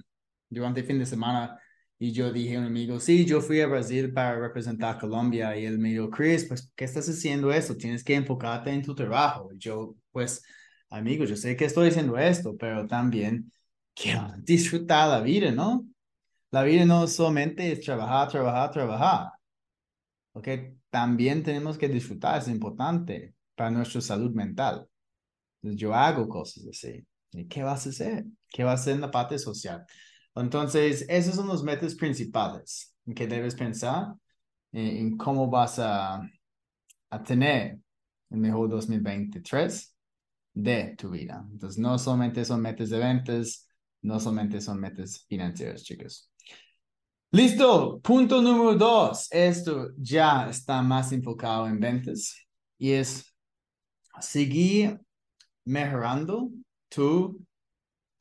durante 0.50 0.82
el 0.82 0.86
fin 0.86 1.00
de 1.00 1.06
semana 1.06 1.60
y 1.98 2.12
yo 2.12 2.32
dije 2.32 2.58
a 2.58 2.60
un 2.60 2.66
amigo, 2.66 3.00
sí, 3.00 3.26
yo 3.26 3.42
fui 3.42 3.62
a 3.62 3.68
Brasil 3.68 4.12
para 4.14 4.38
representar 4.40 4.96
a 4.96 5.00
Colombia. 5.00 5.58
Y 5.58 5.66
él 5.66 5.80
me 5.80 5.90
dijo, 5.90 6.10
Chris, 6.10 6.46
pues, 6.46 6.72
¿qué 6.76 6.86
estás 6.86 7.08
haciendo 7.08 7.52
eso? 7.54 7.76
Tienes 7.78 8.04
que 8.04 8.16
enfocarte 8.16 8.70
en 8.72 8.84
tu 8.84 8.94
trabajo. 8.94 9.52
Y 9.54 9.58
yo, 9.60 9.96
pues, 10.12 10.44
amigo, 10.90 11.24
yo 11.26 11.36
sé 11.38 11.56
que 11.56 11.66
estoy 11.66 11.90
haciendo 11.90 12.18
esto, 12.18 12.56
pero 12.58 12.86
también 12.88 13.52
quiero 13.96 14.34
disfrutar 14.38 15.10
la 15.10 15.22
vida, 15.22 15.52
¿no? 15.52 15.88
La 16.52 16.64
vida 16.64 16.86
no 16.86 17.08
solamente 17.08 17.72
es 17.72 17.82
trabajar, 17.82 18.30
trabajar, 18.30 18.72
trabajar. 18.72 19.32
¿Ok? 20.34 20.48
También 20.90 21.44
tenemos 21.44 21.78
que 21.78 21.88
disfrutar, 21.88 22.40
es 22.40 22.48
importante 22.48 23.34
para 23.56 23.72
nuestra 23.72 24.02
salud 24.02 24.32
mental. 24.32 24.88
Entonces, 25.62 25.82
yo 25.82 25.94
hago 25.94 26.28
cosas 26.28 26.66
así. 26.68 27.06
¿Y 27.32 27.46
qué 27.48 27.64
vas 27.64 27.86
a 27.88 27.90
hacer? 27.90 28.26
¿Qué 28.50 28.64
vas 28.64 28.80
a 28.80 28.82
hacer 28.84 28.96
en 28.96 29.02
la 29.02 29.12
parte 29.12 29.40
social? 29.40 29.86
Entonces, 30.36 31.06
esos 31.10 31.36
son 31.36 31.48
los 31.48 31.64
metas 31.64 31.96
principales 31.96 32.96
en 33.06 33.14
que 33.14 33.28
debes 33.28 33.56
pensar 33.56 34.14
en, 34.72 35.18
cómo 35.18 35.50
vas 35.50 35.80
a, 35.80 36.22
a 37.10 37.24
tener 37.24 37.80
el 38.30 38.38
mejor 38.38 38.70
2023 38.70 39.96
de 40.54 40.96
tu 40.98 41.10
vida. 41.10 41.46
Entonces, 41.52 41.80
no 41.80 41.98
solamente 41.98 42.44
son 42.46 42.62
metas 42.62 42.90
de 42.90 43.00
ventas, 43.00 43.65
no 44.06 44.20
solamente 44.20 44.62
son 44.62 44.80
metas 44.80 45.26
financieras, 45.28 45.84
chicos. 45.84 46.32
Listo, 47.32 48.00
punto 48.02 48.42
número 48.42 48.76
dos. 48.76 49.28
Esto 49.32 49.90
ya 49.98 50.48
está 50.50 50.82
más 50.82 51.12
enfocado 51.12 51.68
en 51.68 51.80
ventas 51.80 52.36
y 52.78 52.92
es 52.92 53.36
seguir 54.22 55.00
mejorando 55.66 56.52
tu 56.88 57.44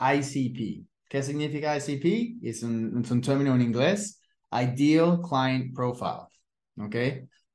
ICP. 0.00 0.86
¿Qué 1.08 1.22
significa 1.22 1.76
ICP? 1.76 2.38
Es 2.42 2.62
un, 2.62 3.20
término 3.22 3.54
en 3.54 3.62
inglés. 3.62 4.20
Ideal 4.50 5.20
Client 5.20 5.74
Profile. 5.74 6.26
¿Ok? 6.78 6.96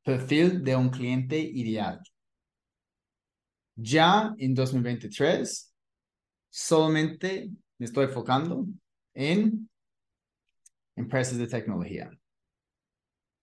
Perfil 0.04 0.64
de 0.64 0.76
un 0.76 0.90
cliente 0.90 1.38
ideal. 1.38 2.00
Ya 3.76 4.34
en 4.38 4.54
2023, 4.54 5.74
solamente 6.50 7.52
me 7.80 7.86
estoy 7.86 8.06
enfocando 8.06 8.68
en 9.14 9.70
empresas 10.96 11.38
de 11.38 11.48
tecnología. 11.48 12.12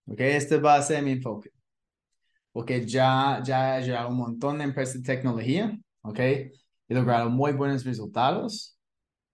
¿Ok? 0.05 0.21
Este 0.21 0.57
va 0.57 0.75
a 0.75 0.81
ser 0.81 1.03
mi 1.03 1.11
enfoque. 1.11 1.51
Porque 2.51 2.85
ya, 2.85 3.41
ya, 3.43 3.79
ya 3.81 4.07
un 4.07 4.17
montón 4.17 4.59
de 4.59 4.63
empresas 4.63 5.01
de 5.01 5.15
tecnología. 5.15 5.77
¿Ok? 6.01 6.19
He 6.19 6.53
logrado 6.89 7.29
muy 7.29 7.51
buenos 7.51 7.83
resultados. 7.83 8.77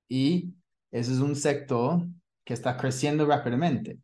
Y 0.07 0.53
ese 0.89 1.11
es 1.13 1.19
un 1.19 1.35
sector 1.35 2.07
que 2.45 2.53
está 2.53 2.77
creciendo 2.77 3.25
rápidamente. 3.25 3.99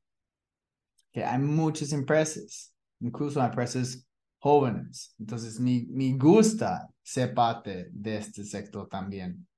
Que 1.12 1.24
hay 1.24 1.40
muchas 1.40 1.92
empresas, 1.94 2.74
incluso 3.00 3.44
empresas 3.44 4.06
jóvenes. 4.38 5.16
Entonces, 5.18 5.60
me, 5.60 5.86
me 5.90 6.14
gusta 6.18 6.88
ser 7.02 7.34
parte 7.34 7.90
de 7.92 8.18
este 8.18 8.44
sector 8.44 8.88
también. 8.88 9.49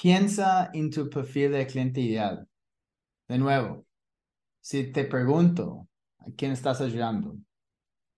Piensa 0.00 0.70
en 0.72 0.90
tu 0.90 1.10
perfil 1.10 1.52
de 1.52 1.66
cliente 1.66 2.00
ideal. 2.00 2.48
De 3.28 3.36
nuevo, 3.36 3.84
si 4.58 4.90
te 4.92 5.04
pregunto, 5.04 5.88
¿a 6.16 6.30
quién 6.34 6.52
estás 6.52 6.80
ayudando? 6.80 7.36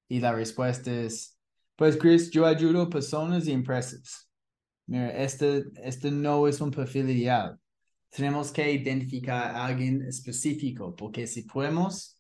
Y 0.07 0.21
la 0.21 0.33
respuesta 0.33 0.93
es, 0.93 1.37
pues 1.75 1.97
Chris, 1.97 2.31
yo 2.31 2.47
ayudo 2.47 2.89
personas 2.89 3.49
y 3.49 3.53
empresas. 3.53 4.31
Mira, 4.87 5.11
este, 5.11 5.65
este 5.83 6.13
no 6.13 6.47
es 6.47 6.61
un 6.61 6.71
perfil 6.71 7.11
ideal. 7.11 7.59
Tenemos 8.11 8.53
que 8.53 8.73
identificar 8.73 9.57
a 9.57 9.67
alguien 9.67 10.03
específico, 10.03 10.95
porque 10.95 11.27
si 11.27 11.43
podemos 11.43 12.17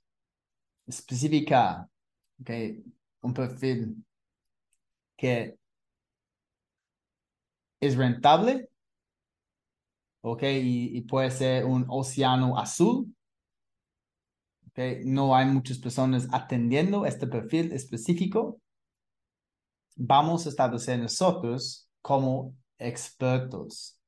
especificar 0.89 1.87
okay, 2.41 2.83
un 3.21 3.33
perfil 3.33 4.05
que 5.17 5.57
es 7.79 7.97
rentable, 7.97 8.72
okay, 10.23 10.61
y, 10.61 10.97
y 10.97 11.03
puede 11.03 11.31
ser 11.31 11.65
un 11.65 11.85
océano 11.89 12.59
azul, 12.59 13.15
okay, 14.71 15.03
no 15.05 15.37
hay 15.37 15.47
muchas 15.47 15.79
personas 15.79 16.27
atendiendo 16.33 17.05
este 17.05 17.27
perfil 17.27 17.73
específico, 17.73 18.61
vamos 19.97 20.47
a 20.47 20.49
establecer 20.49 20.99
nosotros 20.99 21.89
como 22.01 22.55
expertos. 22.79 23.99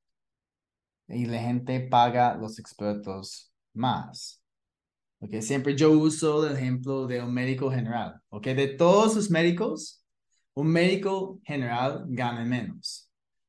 Y 1.07 1.27
la 1.27 1.39
gente 1.39 1.81
paga 1.81 2.35
los 2.35 2.59
expertos 2.59 3.53
más. 3.75 4.43
Okay, 5.21 5.43
siempre 5.43 5.77
yo 5.77 5.91
uso 5.91 6.47
el 6.47 6.57
ejemplo 6.57 7.07
de 7.07 7.23
un 7.23 7.33
médico 7.33 7.71
general. 7.71 8.21
Okay, 8.29 8.55
de 8.55 8.69
todos 8.69 9.15
los 9.17 9.31
médicos, 9.31 10.03
un 10.55 10.69
médico 10.69 11.41
general 11.45 12.05
gana 12.09 12.45
menos. 12.45 13.04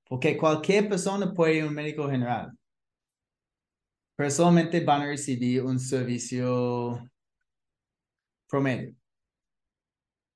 Porque 0.08 0.38
cualquier 0.38 0.88
persona 0.90 1.34
puede 1.34 1.56
ir 1.56 1.64
a 1.64 1.68
un 1.68 1.74
médico 1.74 2.10
general. 2.10 2.52
Pero 4.16 4.30
solamente 4.30 4.80
van 4.84 5.02
a 5.02 5.08
recibir 5.08 5.64
un 5.64 5.80
servicio 5.80 7.00
promedio. 8.48 8.96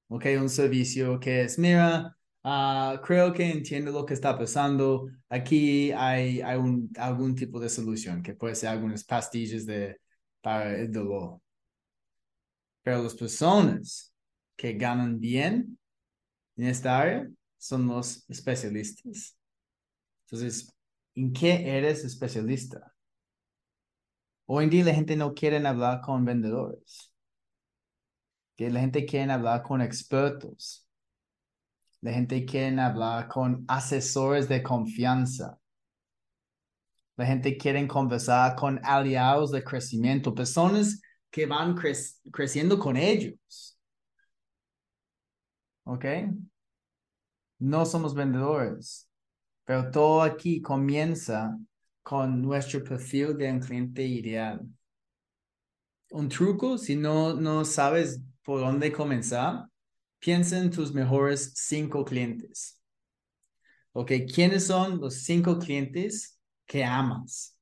Ok, 0.10 0.26
un 0.40 0.50
servicio 0.50 1.20
que 1.20 1.44
es, 1.44 1.60
mira, 1.60 2.18
Ah, 2.44 3.02
creo 3.06 3.34
que 3.34 3.44
entiendo 3.52 3.92
lo 3.92 4.06
que 4.06 4.14
está 4.14 4.38
pasando. 4.38 5.10
Aquí 5.30 5.92
hay, 5.92 6.42
hay 6.42 6.58
un, 6.58 6.90
algún 6.98 7.36
tipo 7.36 7.60
de 7.60 7.70
solución, 7.70 8.24
que 8.24 8.34
puede 8.34 8.56
ser 8.56 8.70
algunas 8.70 9.04
pastillas 9.04 9.66
de, 9.66 10.00
para 10.42 10.76
el 10.78 10.92
dolor. 10.92 11.42
Pero 12.84 13.04
las 13.04 13.16
personas 13.16 14.14
que 14.56 14.74
ganan 14.74 15.20
bien 15.20 15.78
en 16.58 16.68
esta 16.68 17.00
área 17.00 17.30
son 17.58 17.88
los 17.88 18.26
especialistas. 18.30 19.39
Entonces, 20.32 20.72
¿en 21.16 21.34
qué 21.34 21.76
eres 21.78 22.06
especialista? 22.06 22.94
Hoy 24.46 24.66
en 24.66 24.70
día 24.70 24.86
la 24.86 24.94
gente 24.94 25.16
no 25.16 25.34
quiere 25.34 25.66
hablar 25.66 26.02
con 26.02 26.24
vendedores. 26.24 27.12
Que 28.56 28.70
la 28.70 28.82
gente 28.82 29.06
quiere 29.06 29.32
hablar 29.32 29.64
con 29.64 29.82
expertos. 29.82 30.88
La 32.02 32.14
gente 32.14 32.46
quiere 32.46 32.80
hablar 32.80 33.28
con 33.28 33.66
asesores 33.68 34.48
de 34.48 34.62
confianza. 34.62 35.60
La 37.16 37.26
gente 37.26 37.58
quiere 37.58 37.88
conversar 37.88 38.56
con 38.56 38.80
aliados 38.86 39.52
de 39.52 39.64
crecimiento, 39.64 40.36
personas 40.36 41.02
que 41.32 41.48
van 41.48 41.76
creciendo 42.32 42.78
con 42.78 42.98
ellos. 42.98 43.78
¿Ok? 45.86 46.06
No 47.58 47.86
somos 47.86 48.14
vendedores, 48.14 49.09
pero 49.70 49.92
todo 49.92 50.24
aquí 50.24 50.64
comienza 50.64 51.56
con 52.02 52.42
nuestro 52.42 52.84
perfil 52.84 53.38
de 53.38 53.52
un 53.52 53.60
cliente 53.60 54.04
ideal. 54.04 54.68
Un 56.10 56.28
truco, 56.28 56.76
si 56.80 56.96
no, 56.96 57.36
no 57.36 57.64
sabes 57.64 58.20
por 58.42 58.62
dónde 58.62 58.92
comenzar, 58.92 59.68
piensa 60.18 60.58
en 60.58 60.72
tus 60.72 60.92
mejores 60.92 61.54
cinco 61.54 62.04
clientes. 62.04 62.82
¿Ok? 63.92 64.12
¿Quiénes 64.34 64.66
son 64.66 65.00
los 65.00 65.22
cinco 65.22 65.60
clientes 65.60 66.40
que 66.66 66.84
amas 66.84 67.56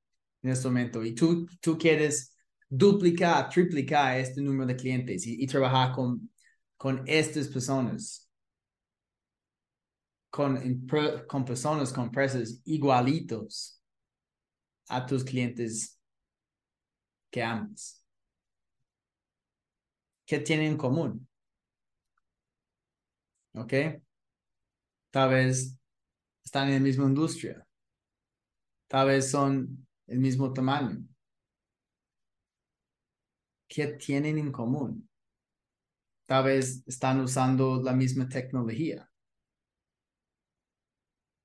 en 0.44 0.52
este 0.52 0.70
momento? 0.70 1.04
Y 1.04 1.14
tú, 1.14 1.46
tú 1.60 1.78
quieres 1.78 2.34
duplicar, 2.70 3.50
triplicar 3.50 4.18
este 4.18 4.40
número 4.40 4.66
de 4.66 4.78
clientes 4.78 5.28
y, 5.28 5.44
y 5.44 5.46
trabajar 5.46 5.92
con, 5.92 6.32
con 6.78 7.04
estas 7.06 7.50
personas 7.50 8.27
con, 10.30 10.86
personas, 11.46 11.94
con 11.94 12.06
empresas 12.06 12.62
igualitos 12.66 13.82
a 14.90 15.06
tus 15.06 15.24
clientes 15.24 16.00
que 17.32 17.44
amas. 17.44 18.06
¿Qué 20.26 20.40
tienen 20.40 20.74
en 20.74 20.78
común? 20.78 21.28
¿Ok? 23.54 23.74
Tal 25.10 25.30
vez 25.30 25.78
están 26.44 26.68
en 26.68 26.76
la 26.76 26.80
misma 26.82 27.06
industria. 27.06 27.66
Tal 28.88 29.08
vez 29.08 29.32
son 29.32 29.88
el 30.08 30.20
mismo 30.20 30.54
tamaño. 30.54 31.04
¿Qué 33.68 33.88
tienen 33.88 34.38
en 34.38 34.52
común? 34.52 35.10
Tal 36.26 36.44
vez 36.46 36.84
están 36.86 37.22
usando 37.22 37.82
la 37.82 37.94
misma 37.94 38.28
tecnología 38.28 39.07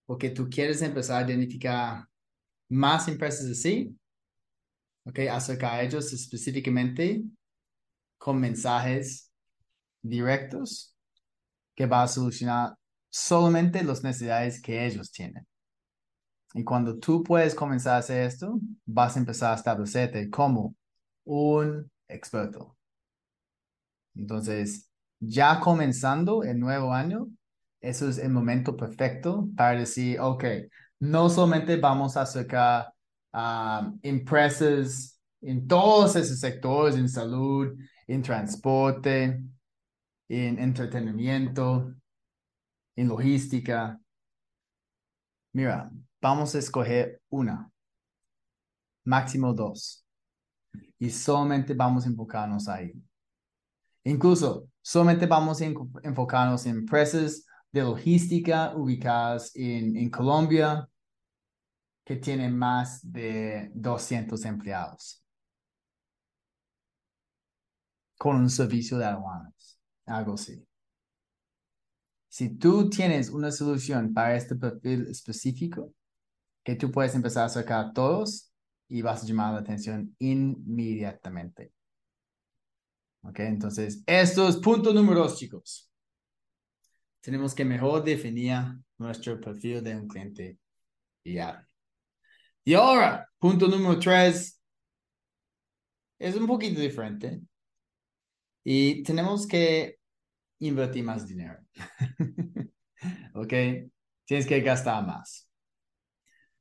porque 0.06 0.30
tú 0.30 0.48
quieres 0.48 0.82
empezar 0.82 1.22
a 1.22 1.26
identificar 1.26 2.04
más 2.68 3.08
empresas 3.08 3.50
así, 3.50 3.96
¿ok? 5.04 5.20
Acerca 5.30 5.76
de 5.76 5.86
ellos 5.86 6.12
específicamente 6.12 7.22
con 8.18 8.40
mensajes 8.40 9.30
directos 10.02 10.96
que 11.74 11.86
va 11.86 12.02
a 12.02 12.08
solucionar 12.08 12.74
solamente 13.10 13.82
las 13.82 14.02
necesidades 14.02 14.60
que 14.60 14.84
ellos 14.86 15.10
tienen. 15.10 15.46
Y 16.54 16.64
cuando 16.64 16.98
tú 16.98 17.22
puedes 17.22 17.54
comenzar 17.54 17.94
a 17.94 17.98
hacer 17.98 18.26
esto, 18.26 18.58
vas 18.84 19.16
a 19.16 19.20
empezar 19.20 19.52
a 19.52 19.56
establecerte 19.56 20.28
como 20.28 20.74
un 21.24 21.90
experto. 22.08 22.76
Entonces, 24.14 24.90
ya 25.18 25.60
comenzando 25.60 26.42
el 26.42 26.58
nuevo 26.58 26.92
año, 26.92 27.28
eso 27.82 28.08
es 28.08 28.18
el 28.18 28.30
momento 28.30 28.76
perfecto 28.76 29.48
para 29.56 29.80
decir, 29.80 30.18
ok, 30.20 30.44
no 31.00 31.28
solamente 31.28 31.76
vamos 31.76 32.16
a 32.16 32.24
sacar 32.24 32.92
um, 33.32 33.98
empresas 34.02 35.20
en 35.40 35.66
todos 35.66 36.14
esos 36.14 36.38
sectores, 36.38 36.94
en 36.94 37.08
salud, 37.08 37.76
en 38.06 38.22
transporte, 38.22 39.42
en 40.28 40.58
entretenimiento, 40.60 41.92
en 42.94 43.08
logística. 43.08 44.00
Mira, 45.52 45.90
vamos 46.20 46.54
a 46.54 46.60
escoger 46.60 47.20
una, 47.30 47.68
máximo 49.04 49.52
dos, 49.52 50.06
y 51.00 51.10
solamente 51.10 51.74
vamos 51.74 52.06
a 52.06 52.08
enfocarnos 52.08 52.68
ahí. 52.68 52.92
Incluso, 54.04 54.68
solamente 54.80 55.26
vamos 55.26 55.60
a 55.60 55.64
enfocarnos 56.04 56.64
en 56.66 56.76
empresas 56.76 57.44
de 57.72 57.82
logística 57.82 58.74
ubicadas 58.76 59.52
en, 59.56 60.10
Colombia 60.10 60.88
que 62.04 62.16
tienen 62.16 62.56
más 62.56 63.00
de 63.10 63.70
200 63.74 64.44
empleados 64.44 65.24
con 68.18 68.36
un 68.36 68.50
servicio 68.50 68.98
de 68.98 69.06
aduanas, 69.06 69.80
algo 70.06 70.34
así. 70.34 70.64
Si 72.28 72.56
tú 72.56 72.88
tienes 72.88 73.30
una 73.30 73.50
solución 73.50 74.12
para 74.12 74.36
este 74.36 74.54
perfil 74.54 75.06
específico, 75.08 75.92
que 76.64 76.76
tú 76.76 76.90
puedes 76.92 77.14
empezar 77.14 77.46
a 77.46 77.48
sacar 77.48 77.92
todos 77.92 78.52
y 78.88 79.02
vas 79.02 79.22
a 79.22 79.26
llamar 79.26 79.54
la 79.54 79.60
atención 79.60 80.14
inmediatamente. 80.20 81.72
Ok, 83.22 83.40
entonces, 83.40 84.02
esto 84.06 84.48
es 84.48 84.56
punto 84.56 84.92
número 84.92 85.20
dos, 85.20 85.36
chicos 85.36 85.91
tenemos 87.22 87.54
que 87.54 87.64
mejor 87.64 88.04
definir 88.04 88.56
nuestro 88.98 89.40
perfil 89.40 89.82
de 89.82 89.96
un 89.96 90.08
cliente 90.08 90.58
ideal. 91.24 91.66
Y 92.64 92.74
ahora, 92.74 93.28
punto 93.38 93.68
número 93.68 93.98
tres, 93.98 94.60
es 96.18 96.36
un 96.36 96.46
poquito 96.46 96.80
diferente. 96.80 97.40
Y 98.64 99.02
tenemos 99.02 99.46
que 99.46 99.98
invertir 100.60 101.04
más 101.04 101.26
dinero. 101.26 101.58
¿Ok? 103.34 103.52
Tienes 104.24 104.46
que 104.46 104.60
gastar 104.60 105.06
más. 105.06 105.48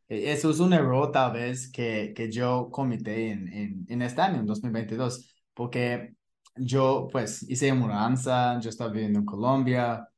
E, 0.08 0.32
eso 0.32 0.52
es 0.52 0.60
un 0.60 0.74
error 0.74 1.12
tal 1.12 1.34
vez 1.34 1.72
que, 1.72 2.14
que 2.16 2.32
yo 2.32 2.70
cometí 2.72 3.10
en, 3.10 3.48
en, 3.54 3.86
en 3.88 4.02
este 4.02 4.22
año, 4.22 4.40
en 4.40 4.46
2022, 4.46 5.34
porque 5.54 6.16
yo 6.56 7.08
pues 7.12 7.44
hice 7.50 7.74
mudanza, 7.74 8.60
yo 8.60 8.70
estaba 8.70 8.92
viviendo 8.92 9.20
en 9.20 9.26
Colombia, 9.26 10.11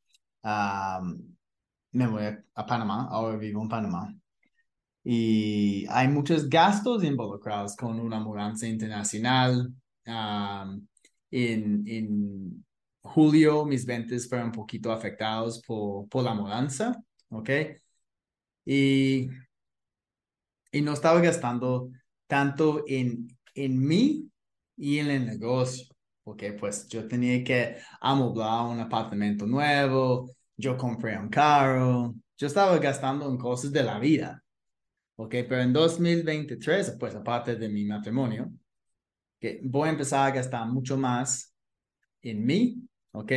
me 0.44 2.08
voy 2.08 2.24
a, 2.56 2.66
Panamá, 2.66 3.08
ahora 3.10 3.38
vivo 3.38 3.62
en 3.62 3.70
Panamá. 3.70 4.16
Y 5.04 5.86
hay 5.90 6.08
muchos 6.08 6.50
gastos 6.50 7.04
involucrados 7.04 7.76
con 7.76 8.00
una 8.00 8.20
mudanza 8.20 8.68
internacional. 8.68 9.74
en, 10.06 11.84
en 11.88 12.66
julio 13.02 13.66
mis 13.66 13.86
ventas 13.86 14.28
fueron 14.28 14.48
un 14.48 14.54
poquito 14.54 14.92
afectados 14.92 15.62
por, 15.64 16.08
por 16.10 16.24
la 16.24 16.34
mudanza, 16.34 16.96
¿ok? 17.30 17.50
Y, 18.66 19.30
y 20.72 20.82
no 20.82 20.94
estaba 20.94 21.20
gastando 21.22 21.90
tanto 22.28 22.84
en, 22.88 23.28
en 23.56 23.80
mí 23.80 24.30
y 24.78 25.00
en 25.00 25.10
el 25.10 25.26
negocio 25.26 25.93
porque 26.24 26.54
pues 26.54 26.88
yo 26.88 27.08
tenía 27.08 27.44
que 27.44 27.78
amoblar 28.02 28.66
un 28.68 28.80
apartamento 28.80 29.46
nuevo, 29.46 30.30
yo 30.56 30.78
compré 30.78 31.18
un 31.18 31.30
carro, 31.30 32.16
yo 32.38 32.48
estaba 32.48 32.78
gastando 32.78 33.30
en 33.30 33.38
cosas 33.38 33.72
de 33.72 33.84
la 33.84 34.00
vida, 34.00 34.44
ok, 35.18 35.36
pero 35.48 35.62
en 35.62 35.74
2023, 35.74 36.98
pues 37.00 37.16
aparte 37.16 37.56
de 37.56 37.70
mi 37.70 37.86
matrimonio, 37.86 38.52
que 39.40 39.60
voy 39.64 39.90
a 39.90 39.92
empezar 39.92 40.28
a 40.32 40.36
gastar 40.36 40.68
mucho 40.68 40.98
más 40.98 41.54
en 42.22 42.46
mí, 42.46 42.78
ok, 43.12 43.32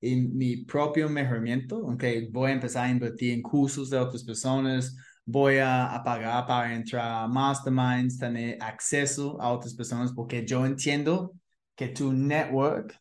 en 0.00 0.36
mi 0.36 0.58
propio 0.64 1.08
mejoramiento, 1.08 1.78
ok, 1.78 2.04
voy 2.30 2.50
a 2.50 2.54
empezar 2.54 2.84
a 2.86 2.90
invertir 2.90 3.32
en 3.32 3.42
cursos 3.42 3.88
de 3.90 3.98
otras 3.98 4.22
personas, 4.24 4.94
voy 5.24 5.56
a, 5.56 5.86
a, 5.86 6.04
pagar 6.04 6.46
para 6.46 6.74
entrar 6.74 7.24
a 7.24 7.28
masterminds, 7.28 8.18
tener 8.18 8.58
acceso 8.60 9.40
a 9.40 9.50
otras 9.52 9.74
personas, 9.74 10.12
porque 10.12 10.44
yo 10.46 10.64
entiendo 10.66 11.32
que 11.76 11.88
tu 11.88 12.12
network, 12.12 12.98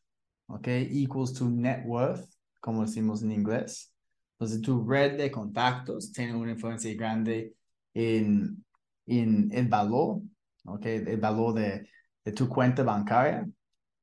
ok, 0.48 0.68
equals 0.68 1.34
to 1.34 1.50
net 1.50 1.86
worth, 1.86 2.26
como 2.62 2.82
decimos 2.86 3.24
en 3.24 3.32
inglés. 3.32 3.92
Entonces, 4.34 4.62
tu 4.62 4.86
red 4.88 5.18
de 5.18 5.32
contactos 5.32 6.12
tiene 6.12 6.36
una 6.36 6.52
influencia 6.52 6.94
grande 6.96 7.56
en, 7.94 8.64
en 9.06 9.50
el 9.52 9.68
valor, 9.68 10.22
ok, 10.66 10.86
el 10.86 11.18
valor 11.20 11.54
de, 11.56 11.90
de 12.26 12.32
tu 12.34 12.48
cuenta 12.50 12.84
bancaria, 12.84 13.48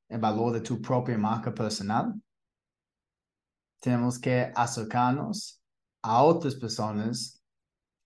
el 0.08 0.20
valor 0.20 0.54
de 0.54 0.60
tu 0.62 0.80
propia 0.80 1.18
marca 1.18 1.52
personal. 1.54 2.14
tenemos 3.80 4.18
que 4.18 4.52
acercarnos 4.54 5.60
a 6.02 6.22
otras 6.22 6.54
personas 6.54 7.42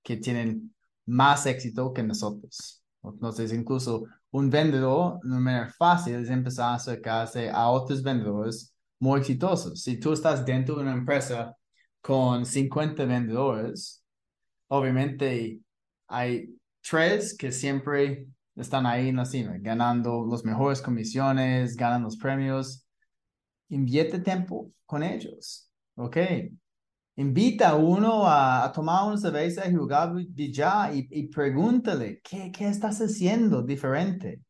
que 0.03 0.17
tienen 0.17 0.75
más 1.07 1.47
éxito 1.47 1.93
que 1.93 2.03
nosotros. 2.03 2.83
Entonces, 3.03 3.53
incluso 3.53 4.05
un 4.31 4.51
vendedor, 4.51 5.21
una 5.25 5.41
manera 5.41 5.69
fácil 5.69 6.17
es 6.17 6.31
empezar 6.31 6.73
a 6.73 6.75
acercarse 6.75 7.51
a 7.51 7.69
otros 7.69 8.03
vendedores 8.03 8.75
muy 8.99 9.21
exitosos. 9.21 9.83
Si 9.83 9.99
tú 9.99 10.13
estás 10.13 10.45
dentro 10.45 10.77
de 10.77 10.83
una 10.83 10.93
empresa 10.93 11.57
con 12.01 12.45
50 12.47 13.05
vendedores, 13.05 14.05
obviamente 14.69 15.61
hay 16.09 16.57
tres 16.81 17.37
que 17.37 17.53
siempre 17.53 18.27
están 18.57 18.87
ahí 18.87 19.09
en 19.09 19.17
la 19.17 19.25
cima, 19.25 19.57
ganando 19.59 20.27
las 20.31 20.45
mejores 20.45 20.81
comisiones, 20.81 21.77
ganan 21.77 22.03
los 22.03 22.17
premios. 22.17 22.87
Invierte 23.69 24.19
tiempo 24.21 24.73
con 24.87 25.03
ellos, 25.03 25.71
¿ok? 25.97 26.17
Invita 27.17 27.71
a 27.71 27.77
uno 27.77 28.25
a, 28.27 28.71
tomar 28.73 29.07
una 29.07 29.17
cerveza 29.17 29.67
y 29.67 29.75
jugar 29.75 30.13
billar 30.15 30.95
y, 30.95 31.09
y 31.11 31.29
pregúntale, 31.29 32.21
¿qué, 32.23 32.53
¿qué 32.53 32.69
estás 32.69 33.01
haciendo 33.01 33.63
diferente? 33.63 34.43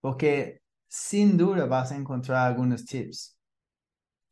Porque 0.00 0.62
sin 0.86 1.36
duda 1.36 1.66
vas 1.66 1.90
a 1.90 1.96
encontrar 1.96 2.46
algunos 2.46 2.84
tips 2.84 3.36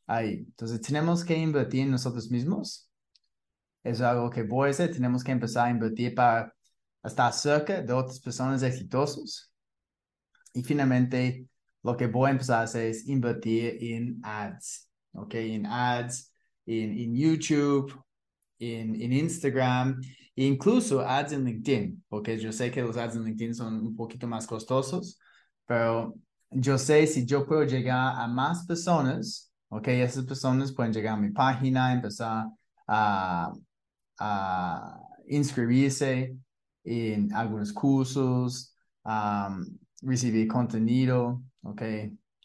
ahí. 0.07 0.45
Entonces, 0.47 0.79
tenemos 0.81 1.25
que 1.25 1.35
invertir 1.35 1.81
en 1.81 1.91
nosotros 1.91 2.29
mismos. 2.29 2.89
Es 3.83 3.99
algo 4.01 4.29
que 4.29 4.43
voy 4.43 4.67
a 4.67 4.71
hacer. 4.71 4.93
Tenemos 4.93 5.23
que 5.23 5.31
empezar 5.31 5.67
a 5.67 5.71
invertir 5.71 6.13
para 6.15 6.53
estar 7.03 7.33
cerca 7.33 7.81
de 7.81 7.93
otras 7.93 8.19
personas 8.19 8.63
exitosas. 8.63 9.51
Y 10.53 10.63
finalmente, 10.63 11.47
lo 11.83 11.97
que 11.97 12.07
voy 12.07 12.29
a 12.29 12.31
empezar 12.31 12.59
a 12.59 12.63
hacer 12.63 12.85
es 12.87 13.07
invertir 13.07 13.77
en 13.81 14.21
ads. 14.23 14.89
¿Ok? 15.13 15.33
En 15.35 15.65
ads 15.65 16.30
en, 16.65 17.15
YouTube, 17.15 17.93
en, 18.59 19.01
en, 19.01 19.13
Instagram, 19.13 19.99
e 20.35 20.45
incluso 20.45 21.01
ads 21.01 21.33
en 21.33 21.45
LinkedIn, 21.45 22.03
porque 22.07 22.37
yo 22.37 22.51
sé 22.51 22.71
que 22.71 22.81
los 22.81 22.97
ads 22.97 23.15
en 23.15 23.25
LinkedIn 23.25 23.55
son 23.55 23.85
un 23.87 23.95
poquito 23.95 24.27
más 24.27 24.47
costosos, 24.47 25.19
pero 25.65 26.15
yo 26.51 26.77
sé 26.77 27.07
si 27.07 27.25
yo 27.25 27.45
puedo 27.45 27.63
llegar 27.63 28.15
a 28.19 28.27
más 28.27 28.65
personas, 28.65 29.51
ok, 29.69 29.87
esas 29.89 30.25
personas 30.25 30.73
pueden 30.73 30.93
llegar 30.93 31.15
a 31.15 31.21
mi 31.21 31.31
página, 31.31 31.93
empezar 31.93 32.47
a, 32.87 33.51
a 34.19 35.01
inscribirse 35.27 36.35
en 36.83 37.33
algunos 37.33 37.71
cursos, 37.73 38.75
recibir 40.01 40.47
contenido, 40.47 41.41
ok, 41.63 41.81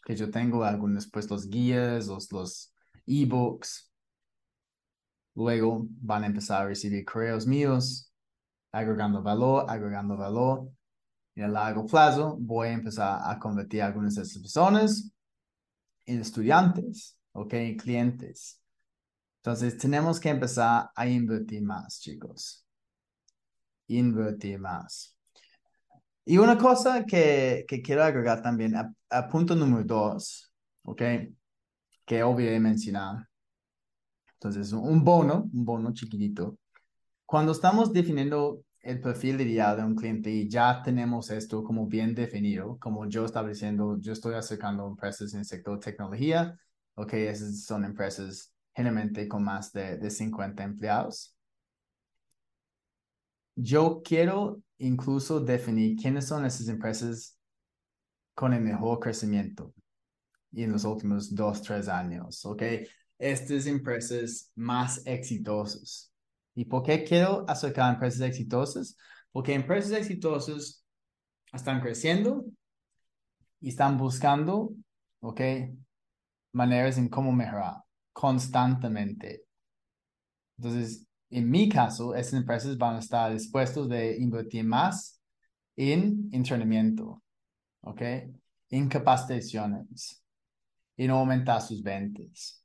que 0.05 0.15
yo 0.15 0.31
tengo 0.31 0.63
algunos 0.63 1.09
pues 1.09 1.29
los 1.29 1.49
guías, 1.49 2.07
los, 2.07 2.31
los 2.31 2.73
ebooks, 3.05 3.86
Luego 5.37 5.85
van 6.01 6.23
a 6.23 6.25
empezar 6.25 6.63
a 6.63 6.65
recibir 6.65 7.05
correos 7.05 7.45
míos, 7.45 8.11
agregando 8.71 9.21
valor, 9.21 9.65
agregando 9.69 10.17
valor. 10.17 10.67
Y 11.35 11.43
a 11.43 11.47
largo 11.47 11.85
plazo 11.85 12.35
voy 12.39 12.69
a 12.69 12.71
empezar 12.71 13.19
a 13.23 13.37
convertir 13.37 13.83
a 13.83 13.85
algunas 13.85 14.15
de 14.15 14.23
esas 14.23 14.41
personas 14.41 15.11
en 16.07 16.21
estudiantes, 16.21 17.19
¿ok? 17.33 17.53
En 17.53 17.77
clientes. 17.77 18.59
Entonces 19.43 19.77
tenemos 19.77 20.19
que 20.19 20.29
empezar 20.29 20.89
a 20.95 21.07
invertir 21.07 21.61
más, 21.61 21.99
chicos. 21.99 22.65
Invertir 23.89 24.57
más. 24.57 25.15
Y 26.25 26.39
una 26.39 26.57
cosa 26.57 27.05
que, 27.05 27.63
que 27.67 27.83
quiero 27.83 28.03
agregar 28.03 28.41
también 28.41 28.73
punto 29.31 29.55
número 29.55 29.83
dos, 29.83 30.51
¿ok? 30.81 31.03
Que 32.07 32.23
olvidé 32.23 32.59
mencionar 32.59 33.26
entonces, 34.39 34.71
un 34.73 35.03
bono, 35.03 35.49
un 35.51 35.65
bono 35.65 35.93
chiquitito. 35.93 36.57
Cuando 37.25 37.51
estamos 37.51 37.91
definiendo 37.91 38.63
el 38.81 39.01
perfil 39.01 39.41
ideal 39.41 39.77
de 39.77 39.83
un 39.83 39.95
cliente 39.95 40.29
y 40.31 40.47
ya 40.47 40.81
tenemos 40.83 41.31
esto 41.31 41.63
como 41.63 41.87
bien 41.87 42.13
definido, 42.15 42.77
como 42.79 43.07
yo 43.07 43.25
estaba 43.25 43.49
diciendo, 43.49 43.97
yo 43.99 44.13
estoy 44.13 44.35
acercando 44.35 44.87
empresas 44.87 45.33
en 45.33 45.39
el 45.39 45.45
sector 45.45 45.79
tecnología, 45.79 46.57
ok, 46.95 47.13
esas 47.13 47.63
son 47.63 47.83
empresas 47.83 48.53
generalmente 48.73 49.27
con 49.27 49.43
más 49.43 49.73
de, 49.73 49.97
de 49.97 50.09
50 50.11 50.63
empleados. 50.63 51.35
Yo 53.55 54.01
quiero 54.03 54.61
incluso 54.77 55.39
definir 55.39 55.97
quiénes 55.97 56.27
son 56.27 56.45
esas 56.45 56.67
empresas 56.67 57.37
con 58.35 58.53
el 58.53 58.61
mejor 58.61 58.99
crecimiento 58.99 59.73
y 60.51 60.63
en 60.63 60.71
los 60.71 60.85
últimos 60.85 61.33
dos, 61.33 61.61
tres 61.61 61.87
años, 61.87 62.45
¿ok? 62.45 62.63
Estas 63.19 63.65
empresas 63.65 64.51
más 64.55 65.05
exitosas. 65.05 66.11
¿Y 66.55 66.65
por 66.65 66.83
qué 66.83 67.03
quiero 67.03 67.45
acercar 67.47 67.93
empresas 67.93 68.21
exitosas? 68.21 68.97
Porque 69.31 69.53
empresas 69.53 69.91
exitosas 69.91 70.83
están 71.53 71.81
creciendo 71.81 72.45
y 73.59 73.69
están 73.69 73.97
buscando, 73.97 74.73
¿ok? 75.19 75.41
Maneras 76.53 76.97
en 76.97 77.09
cómo 77.09 77.31
mejorar 77.31 77.75
constantemente. 78.13 79.43
Entonces, 80.57 81.05
en 81.29 81.49
mi 81.49 81.69
caso, 81.69 82.15
estas 82.15 82.39
empresas 82.39 82.77
van 82.77 82.95
a 82.95 82.99
estar 82.99 83.31
dispuestos 83.31 83.87
de 83.89 84.17
invertir 84.17 84.63
más 84.63 85.21
en 85.75 86.29
entrenamiento, 86.31 87.21
¿ok? 87.81 88.01
En 88.69 88.89
capacitaciones, 88.89 90.23
en 90.95 91.11
aumentar 91.11 91.61
sus 91.61 91.83
ventas 91.83 92.63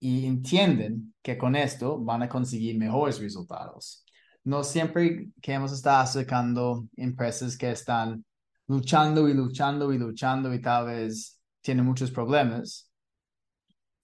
y 0.00 0.26
entienden 0.26 1.14
que 1.22 1.36
con 1.36 1.56
esto 1.56 1.98
van 1.98 2.22
a 2.22 2.28
conseguir 2.28 2.78
mejores 2.78 3.20
resultados. 3.20 4.04
No 4.44 4.62
siempre 4.64 5.30
queremos 5.42 5.72
estar 5.72 6.00
acercando 6.02 6.86
empresas 6.96 7.56
que 7.56 7.70
están 7.70 8.24
luchando 8.66 9.28
y 9.28 9.34
luchando 9.34 9.92
y 9.92 9.98
luchando 9.98 10.54
y 10.54 10.60
tal 10.60 10.86
vez 10.86 11.40
tienen 11.60 11.84
muchos 11.84 12.10
problemas 12.10 12.90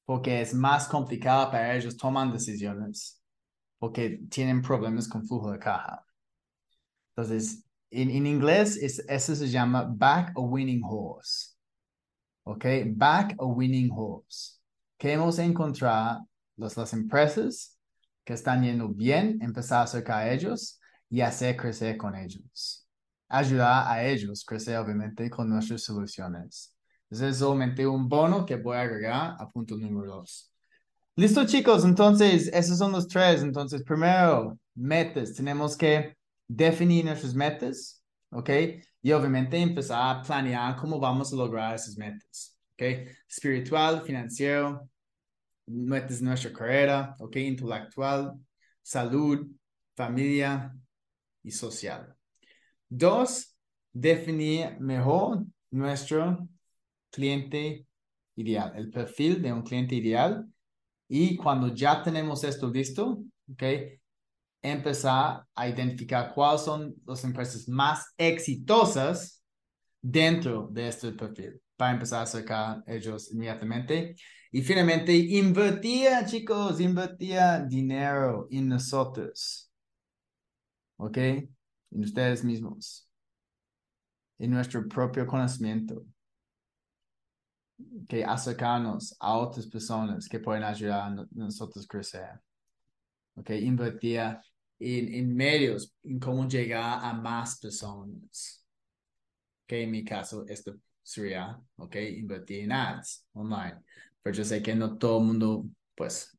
porque 0.04 0.42
es 0.42 0.52
más 0.52 0.87
complicado 0.88 1.50
para 1.50 1.74
ellos 1.74 1.96
tomar 1.96 2.33
decisiones 2.33 3.22
porque 3.78 4.20
tienen 4.30 4.62
problemas 4.62 5.09
con 5.09 5.26
flujo 5.26 5.52
de 5.52 5.59
caja. 5.59 6.04
Entonces, 7.11 7.64
en, 7.90 8.11
en 8.11 8.26
inglés 8.26 8.76
es, 8.76 8.98
eso 9.09 9.35
se 9.35 9.48
llama 9.48 9.85
back 9.85 10.33
a 10.37 10.40
winning 10.40 10.83
horse. 10.83 11.54
¿Ok? 12.44 12.64
Back 12.96 13.37
a 13.38 13.44
winning 13.44 13.90
horse 13.90 14.59
queremos 14.98 15.38
encontrar 15.38 16.18
las, 16.57 16.76
las 16.76 16.92
empresas 16.92 17.78
que 18.24 18.33
están 18.33 18.62
yendo 18.62 18.88
bien, 18.88 19.38
empezar 19.42 19.80
a 19.80 19.83
acercar 19.83 20.18
a 20.18 20.33
ellos 20.33 20.80
y 21.11 21.20
hacer 21.20 21.57
crecer 21.57 21.96
con 21.96 22.16
ellos. 22.16 22.87
Ayudar 23.28 23.87
a 23.87 24.04
ellos 24.04 24.44
crecer, 24.44 24.76
obviamente, 24.78 25.28
con 25.30 25.48
nuestras 25.48 25.83
soluciones. 25.83 26.74
Ese 27.11 27.28
es 27.28 27.38
solamente 27.38 27.87
un 27.87 28.09
bono 28.09 28.44
que 28.44 28.57
voy 28.57 28.76
a 28.76 28.83
agregar 28.83 29.37
a 29.38 29.48
punto 29.50 29.76
número 29.76 30.16
dos. 30.16 30.50
Listo, 31.16 31.46
chicos. 31.46 31.85
Entonces, 31.85 32.48
esos 32.52 32.78
son 32.78 32.92
los 32.92 33.07
tres. 33.07 33.42
Entonces, 33.42 33.83
primero, 33.83 34.59
metas. 34.74 35.35
Tenemos 35.35 35.76
que 35.76 36.16
definir 36.48 37.04
nuestras 37.04 37.35
metas, 37.35 38.02
¿ok? 38.30 38.50
Y 39.02 39.12
obviamente 39.12 39.59
empezar 39.59 40.16
a 40.16 40.22
planear 40.22 40.76
cómo 40.76 40.98
vamos 40.98 41.33
a 41.33 41.37
lograr 41.37 41.74
esas 41.74 41.96
metas, 41.96 42.53
¿ok? 42.74 43.08
Espiritual, 43.28 44.02
financiero, 44.02 44.88
nuestra 45.66 46.52
carrera, 46.52 47.16
ok, 47.18 47.37
intelectual, 47.37 48.34
salud, 48.82 49.46
familia 49.96 50.74
y 51.42 51.50
social. 51.50 52.14
Dos, 52.88 53.56
definir 53.92 54.78
mejor 54.80 55.44
nuestro 55.70 56.48
cliente 57.10 57.87
ideal, 58.37 58.72
el 58.76 58.90
perfil 58.90 59.40
de 59.40 59.52
un 59.52 59.62
cliente 59.62 59.94
ideal. 59.94 60.46
Y 61.08 61.37
cuando 61.37 61.74
ya 61.74 62.02
tenemos 62.02 62.42
esto 62.44 62.70
listo, 62.70 63.22
ok, 63.50 63.62
empezar 64.62 65.46
a 65.54 65.68
identificar 65.68 66.32
cuáles 66.34 66.62
son 66.62 66.94
las 67.06 67.22
empresas 67.24 67.68
más 67.68 68.12
exitosas 68.16 69.42
dentro 70.00 70.68
de 70.70 70.88
este 70.88 71.12
perfil 71.12 71.63
para 71.76 71.92
empezar 71.92 72.20
a 72.20 72.22
acercar 72.22 72.82
ellos 72.87 73.32
inmediatamente 73.32 74.14
y 74.54 74.62
finalmente, 74.62 75.12
invertía, 75.12 76.24
chicos, 76.24 76.78
invertía 76.78 77.58
dinero 77.58 78.46
en 78.52 78.68
nosotros. 78.68 79.68
¿Ok? 80.96 81.16
En 81.18 81.50
ustedes 81.90 82.44
mismos. 82.44 83.10
En 84.38 84.52
nuestro 84.52 84.87
propio 84.87 85.26
conocimiento. 85.26 86.04
Que 88.08 88.24
acercarnos 88.24 89.16
a 89.18 89.37
otras 89.38 89.66
personas 89.66 90.28
que 90.28 90.38
pueden 90.38 90.62
ayudar 90.62 91.10
a 91.10 91.26
nosotros 91.32 91.84
a 91.84 91.88
crecer. 91.88 92.40
¿Ok? 93.34 93.50
Invertía 93.50 94.40
en, 94.78 95.14
en 95.14 95.34
medios, 95.34 95.92
en 96.04 96.20
cómo 96.20 96.46
llegar 96.46 97.00
a 97.02 97.12
más 97.12 97.58
personas. 97.58 98.64
¿Ok? 99.64 99.72
En 99.72 99.90
mi 99.90 100.04
caso, 100.04 100.44
esto 100.46 100.76
sería, 101.04 101.56
¿ok? 101.76 101.96
Invertir 101.96 102.64
en 102.64 102.72
ads 102.72 103.26
online 103.34 103.84
pero 104.24 104.36
yo 104.36 104.44
sé 104.44 104.62
que 104.62 104.74
no 104.74 104.96
todo 104.96 105.18
el 105.20 105.26
mundo, 105.26 105.66
pues, 105.94 106.36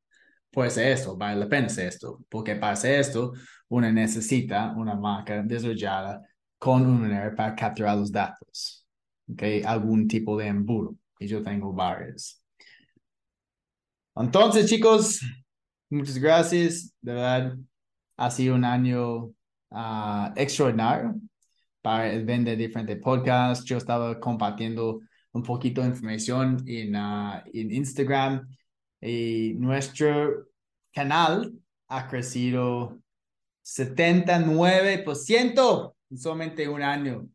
puede 0.50 0.70
hacer 0.70 0.92
esto, 0.92 1.16
vale 1.16 1.40
la 1.40 1.48
pena 1.48 1.68
hacer 1.68 1.88
esto, 1.88 2.26
porque 2.30 2.56
para 2.56 2.74
hacer 2.74 3.00
esto, 3.00 3.34
uno 3.70 3.92
necesita 3.92 4.74
una 4.76 4.96
marca 4.96 5.44
desarrollada 5.44 6.20
con 6.58 6.84
un 6.84 7.02
manera 7.02 7.36
para 7.36 7.56
capturar 7.56 7.96
los 7.98 8.12
datos, 8.12 8.88
¿ok? 9.32 9.44
Algún 9.66 10.08
tipo 10.08 10.36
de 10.36 10.48
embudo, 10.48 10.96
y 11.20 11.28
yo 11.28 11.44
tengo 11.44 11.72
varios. 11.74 12.42
Entonces, 14.16 14.68
chicos, 14.68 15.22
muchas 15.88 16.18
gracias, 16.18 16.92
de 17.02 17.14
verdad, 17.14 17.56
ha 18.18 18.32
sido 18.32 18.56
un 18.56 18.66
año 18.66 19.26
uh, 19.70 20.34
extraordinario 20.36 21.14
para 21.86 22.12
el 22.12 22.26
vender 22.26 22.58
diferentes 22.58 23.00
podcasts. 23.00 23.64
Yo 23.64 23.78
estaba 23.78 24.20
compartiendo 24.20 25.02
un 25.34 25.44
poquito 25.44 25.82
de 25.82 25.90
información 25.90 26.64
en, 26.66 26.96
uh, 26.96 27.44
en 27.54 27.72
Instagram 27.72 28.50
y 29.00 29.54
nuestro 29.54 30.48
canal 30.92 31.54
ha 31.88 32.08
crecido 32.08 33.00
79% 33.64 35.96
en 36.10 36.18
solamente 36.18 36.68
un 36.68 36.82
año, 36.82 37.30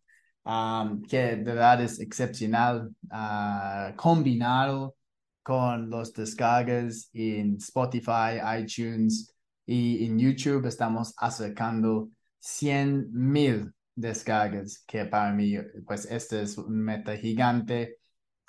um, 0.44 1.00
que 1.02 1.36
de 1.36 1.44
verdad 1.44 1.82
es 1.82 2.00
excepcional, 2.00 2.90
uh, 3.04 3.94
combinado 3.94 4.96
con 5.44 5.88
los 5.88 6.12
descargas 6.12 7.08
en 7.12 7.54
Spotify, 7.58 8.40
iTunes 8.58 9.32
y 9.64 10.06
en 10.06 10.18
YouTube 10.18 10.66
estamos 10.66 11.14
acercando 11.18 12.08
100 12.40 13.12
mil 13.12 13.72
descargas, 14.00 14.84
que 14.86 15.04
para 15.04 15.32
mí, 15.32 15.54
pues 15.86 16.06
este 16.06 16.42
es 16.42 16.58
un 16.58 16.80
meta 16.80 17.16
gigante. 17.16 17.98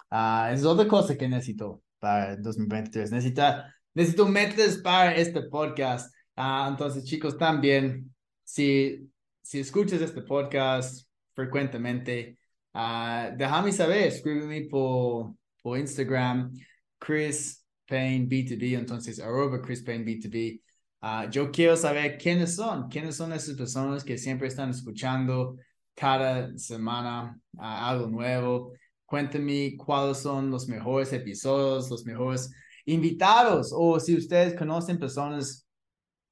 Uh, 0.10 0.54
es 0.54 0.66
otra 0.66 0.88
cosa 0.88 1.18
que 1.18 1.28
necesito 1.28 1.82
para 2.00 2.36
2023. 2.38 3.12
Necesita, 3.12 3.74
necesito 3.94 4.28
metas 4.28 4.78
para 4.78 5.16
este 5.16 5.44
podcast. 5.44 6.14
Uh, 6.36 6.70
entonces, 6.70 7.06
chicos, 7.06 7.38
también, 7.38 8.14
si, 8.44 9.10
si 9.42 9.60
escuchas 9.60 10.02
este 10.02 10.22
podcast 10.22 11.08
frecuentemente, 11.34 12.38
uh, 12.74 13.36
déjame 13.38 13.72
saber, 13.72 14.08
escríbeme 14.08 14.68
por, 14.70 15.36
por 15.62 15.78
Instagram, 15.78 16.52
Chris 17.00 17.66
Payne 17.88 18.28
B2B, 18.28 18.78
entonces 18.78 19.20
arroba 19.20 19.62
Chris 19.62 19.82
Payne 19.84 20.06
B2B. 20.06 20.62
Uh, 21.04 21.28
yo 21.32 21.52
quiero 21.52 21.76
saber 21.76 22.18
quiénes 22.18 22.56
son, 22.56 22.88
quiénes 22.88 23.16
son 23.16 23.34
esas 23.34 23.56
personas 23.56 24.04
que 24.04 24.20
siempre 24.20 24.48
están 24.48 24.70
escuchando 24.70 25.56
cada 25.96 26.56
semana 26.58 27.36
uh, 27.54 27.62
algo 27.62 28.08
nuevo. 28.08 28.74
Cuéntame 29.06 29.76
cuáles 29.78 30.18
son 30.18 30.52
los 30.52 30.68
mejores 30.68 31.12
episodios, 31.12 31.90
los 31.90 32.06
mejores 32.06 32.54
invitados, 32.86 33.74
o 33.76 34.00
si 34.00 34.16
ustedes 34.16 34.56
conocen 34.56 35.00
personas 35.00 35.68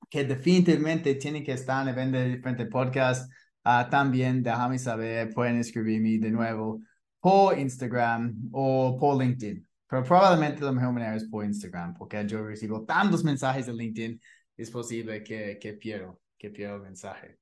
que 0.09 0.23
definitivamente 0.23 1.15
tienen 1.15 1.43
que 1.43 1.53
estar 1.53 1.87
en 1.87 1.97
el 1.99 2.11
de 2.11 2.35
diferentes 2.35 2.67
podcasts, 2.67 3.27
uh, 3.65 3.89
también 3.89 4.43
déjame 4.43 4.77
saber, 4.77 5.33
pueden 5.33 5.57
escribirme 5.57 6.19
de 6.19 6.31
nuevo 6.31 6.79
por 7.19 7.57
Instagram 7.57 8.49
o 8.51 8.97
por 8.99 9.19
LinkedIn. 9.21 9.67
Pero 9.87 10.03
probablemente 10.03 10.63
la 10.63 10.71
mejor 10.71 10.93
manera 10.93 11.15
es 11.15 11.25
por 11.25 11.43
Instagram, 11.43 11.95
porque 11.95 12.23
yo 12.27 12.45
recibo 12.45 12.85
tantos 12.85 13.23
mensajes 13.23 13.65
de 13.65 13.73
LinkedIn 13.73 14.21
es 14.61 14.71
posible 14.71 15.23
que, 15.23 15.57
que 15.59 15.73
pierdo, 15.73 16.19
que 16.37 16.49
pierdo 16.49 16.75
el 16.75 16.81
mensaje. 16.81 17.39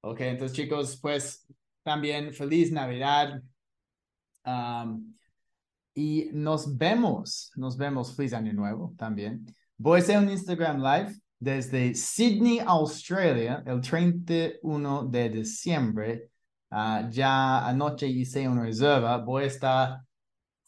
Ok, 0.00 0.20
entonces 0.20 0.56
chicos, 0.56 0.98
pues 1.00 1.46
también 1.82 2.32
feliz 2.32 2.72
Navidad. 2.72 3.42
Um, 4.44 5.14
y 5.94 6.28
nos 6.32 6.76
vemos, 6.76 7.52
nos 7.56 7.76
vemos, 7.76 8.16
feliz 8.16 8.32
año 8.32 8.52
nuevo 8.52 8.94
también. 8.98 9.46
Voy 9.76 10.00
a 10.00 10.02
hacer 10.02 10.18
un 10.18 10.30
Instagram 10.30 10.82
Live 10.82 11.14
desde 11.38 11.94
Sydney, 11.94 12.58
Australia, 12.58 13.62
el 13.66 13.80
31 13.80 15.04
de 15.04 15.28
diciembre. 15.28 16.30
Uh, 16.70 17.08
ya 17.10 17.66
anoche 17.66 18.06
hice 18.06 18.48
una 18.48 18.62
reserva. 18.62 19.18
Voy 19.18 19.44
a 19.44 19.46
estar 19.46 20.00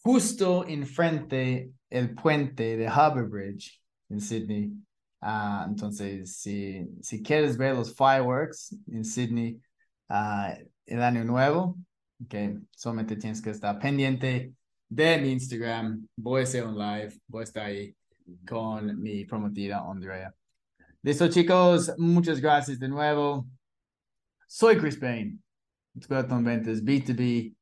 justo 0.02 0.66
enfrente 0.68 1.72
el 1.88 2.14
puente 2.14 2.76
de 2.76 2.86
Harbour 2.86 3.28
Bridge 3.28 3.82
en 4.10 4.20
Sydney. 4.20 4.85
Uh, 5.20 5.64
entonces, 5.68 6.36
si, 6.36 6.86
si 7.00 7.22
quieres 7.22 7.56
ver 7.56 7.74
los 7.74 7.94
fireworks 7.94 8.76
en 8.86 9.04
Sydney 9.04 9.60
uh, 10.08 10.52
el 10.84 11.02
año 11.02 11.24
nuevo, 11.24 11.76
okay, 12.24 12.56
solamente 12.70 13.16
tienes 13.16 13.40
que 13.40 13.50
estar 13.50 13.78
pendiente 13.78 14.52
de 14.88 15.18
mi 15.18 15.32
Instagram. 15.32 16.06
Voy 16.16 16.40
a 16.42 16.44
hacer 16.44 16.66
un 16.66 16.78
live, 16.78 17.18
voy 17.26 17.40
a 17.40 17.44
estar 17.44 17.64
ahí 17.66 17.96
con 18.46 19.00
mi 19.00 19.24
prometida 19.24 19.80
Andrea. 19.80 20.34
Listo, 21.02 21.28
chicos, 21.28 21.92
muchas 21.98 22.40
gracias 22.40 22.78
de 22.78 22.88
nuevo. 22.88 23.46
Soy 24.46 24.76
Chris 24.76 24.96
Payne, 24.96 25.38
experto 25.94 26.36
en 26.36 26.44
ventas 26.44 26.82
B2B. 26.82 27.54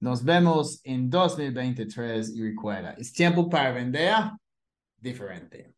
Nos 0.00 0.22
vemos 0.22 0.80
en 0.84 1.08
2023 1.08 2.36
y 2.36 2.42
recuerda, 2.42 2.92
es 2.92 3.12
tiempo 3.12 3.48
para 3.48 3.72
vender 3.72 4.14
diferente. 5.00 5.74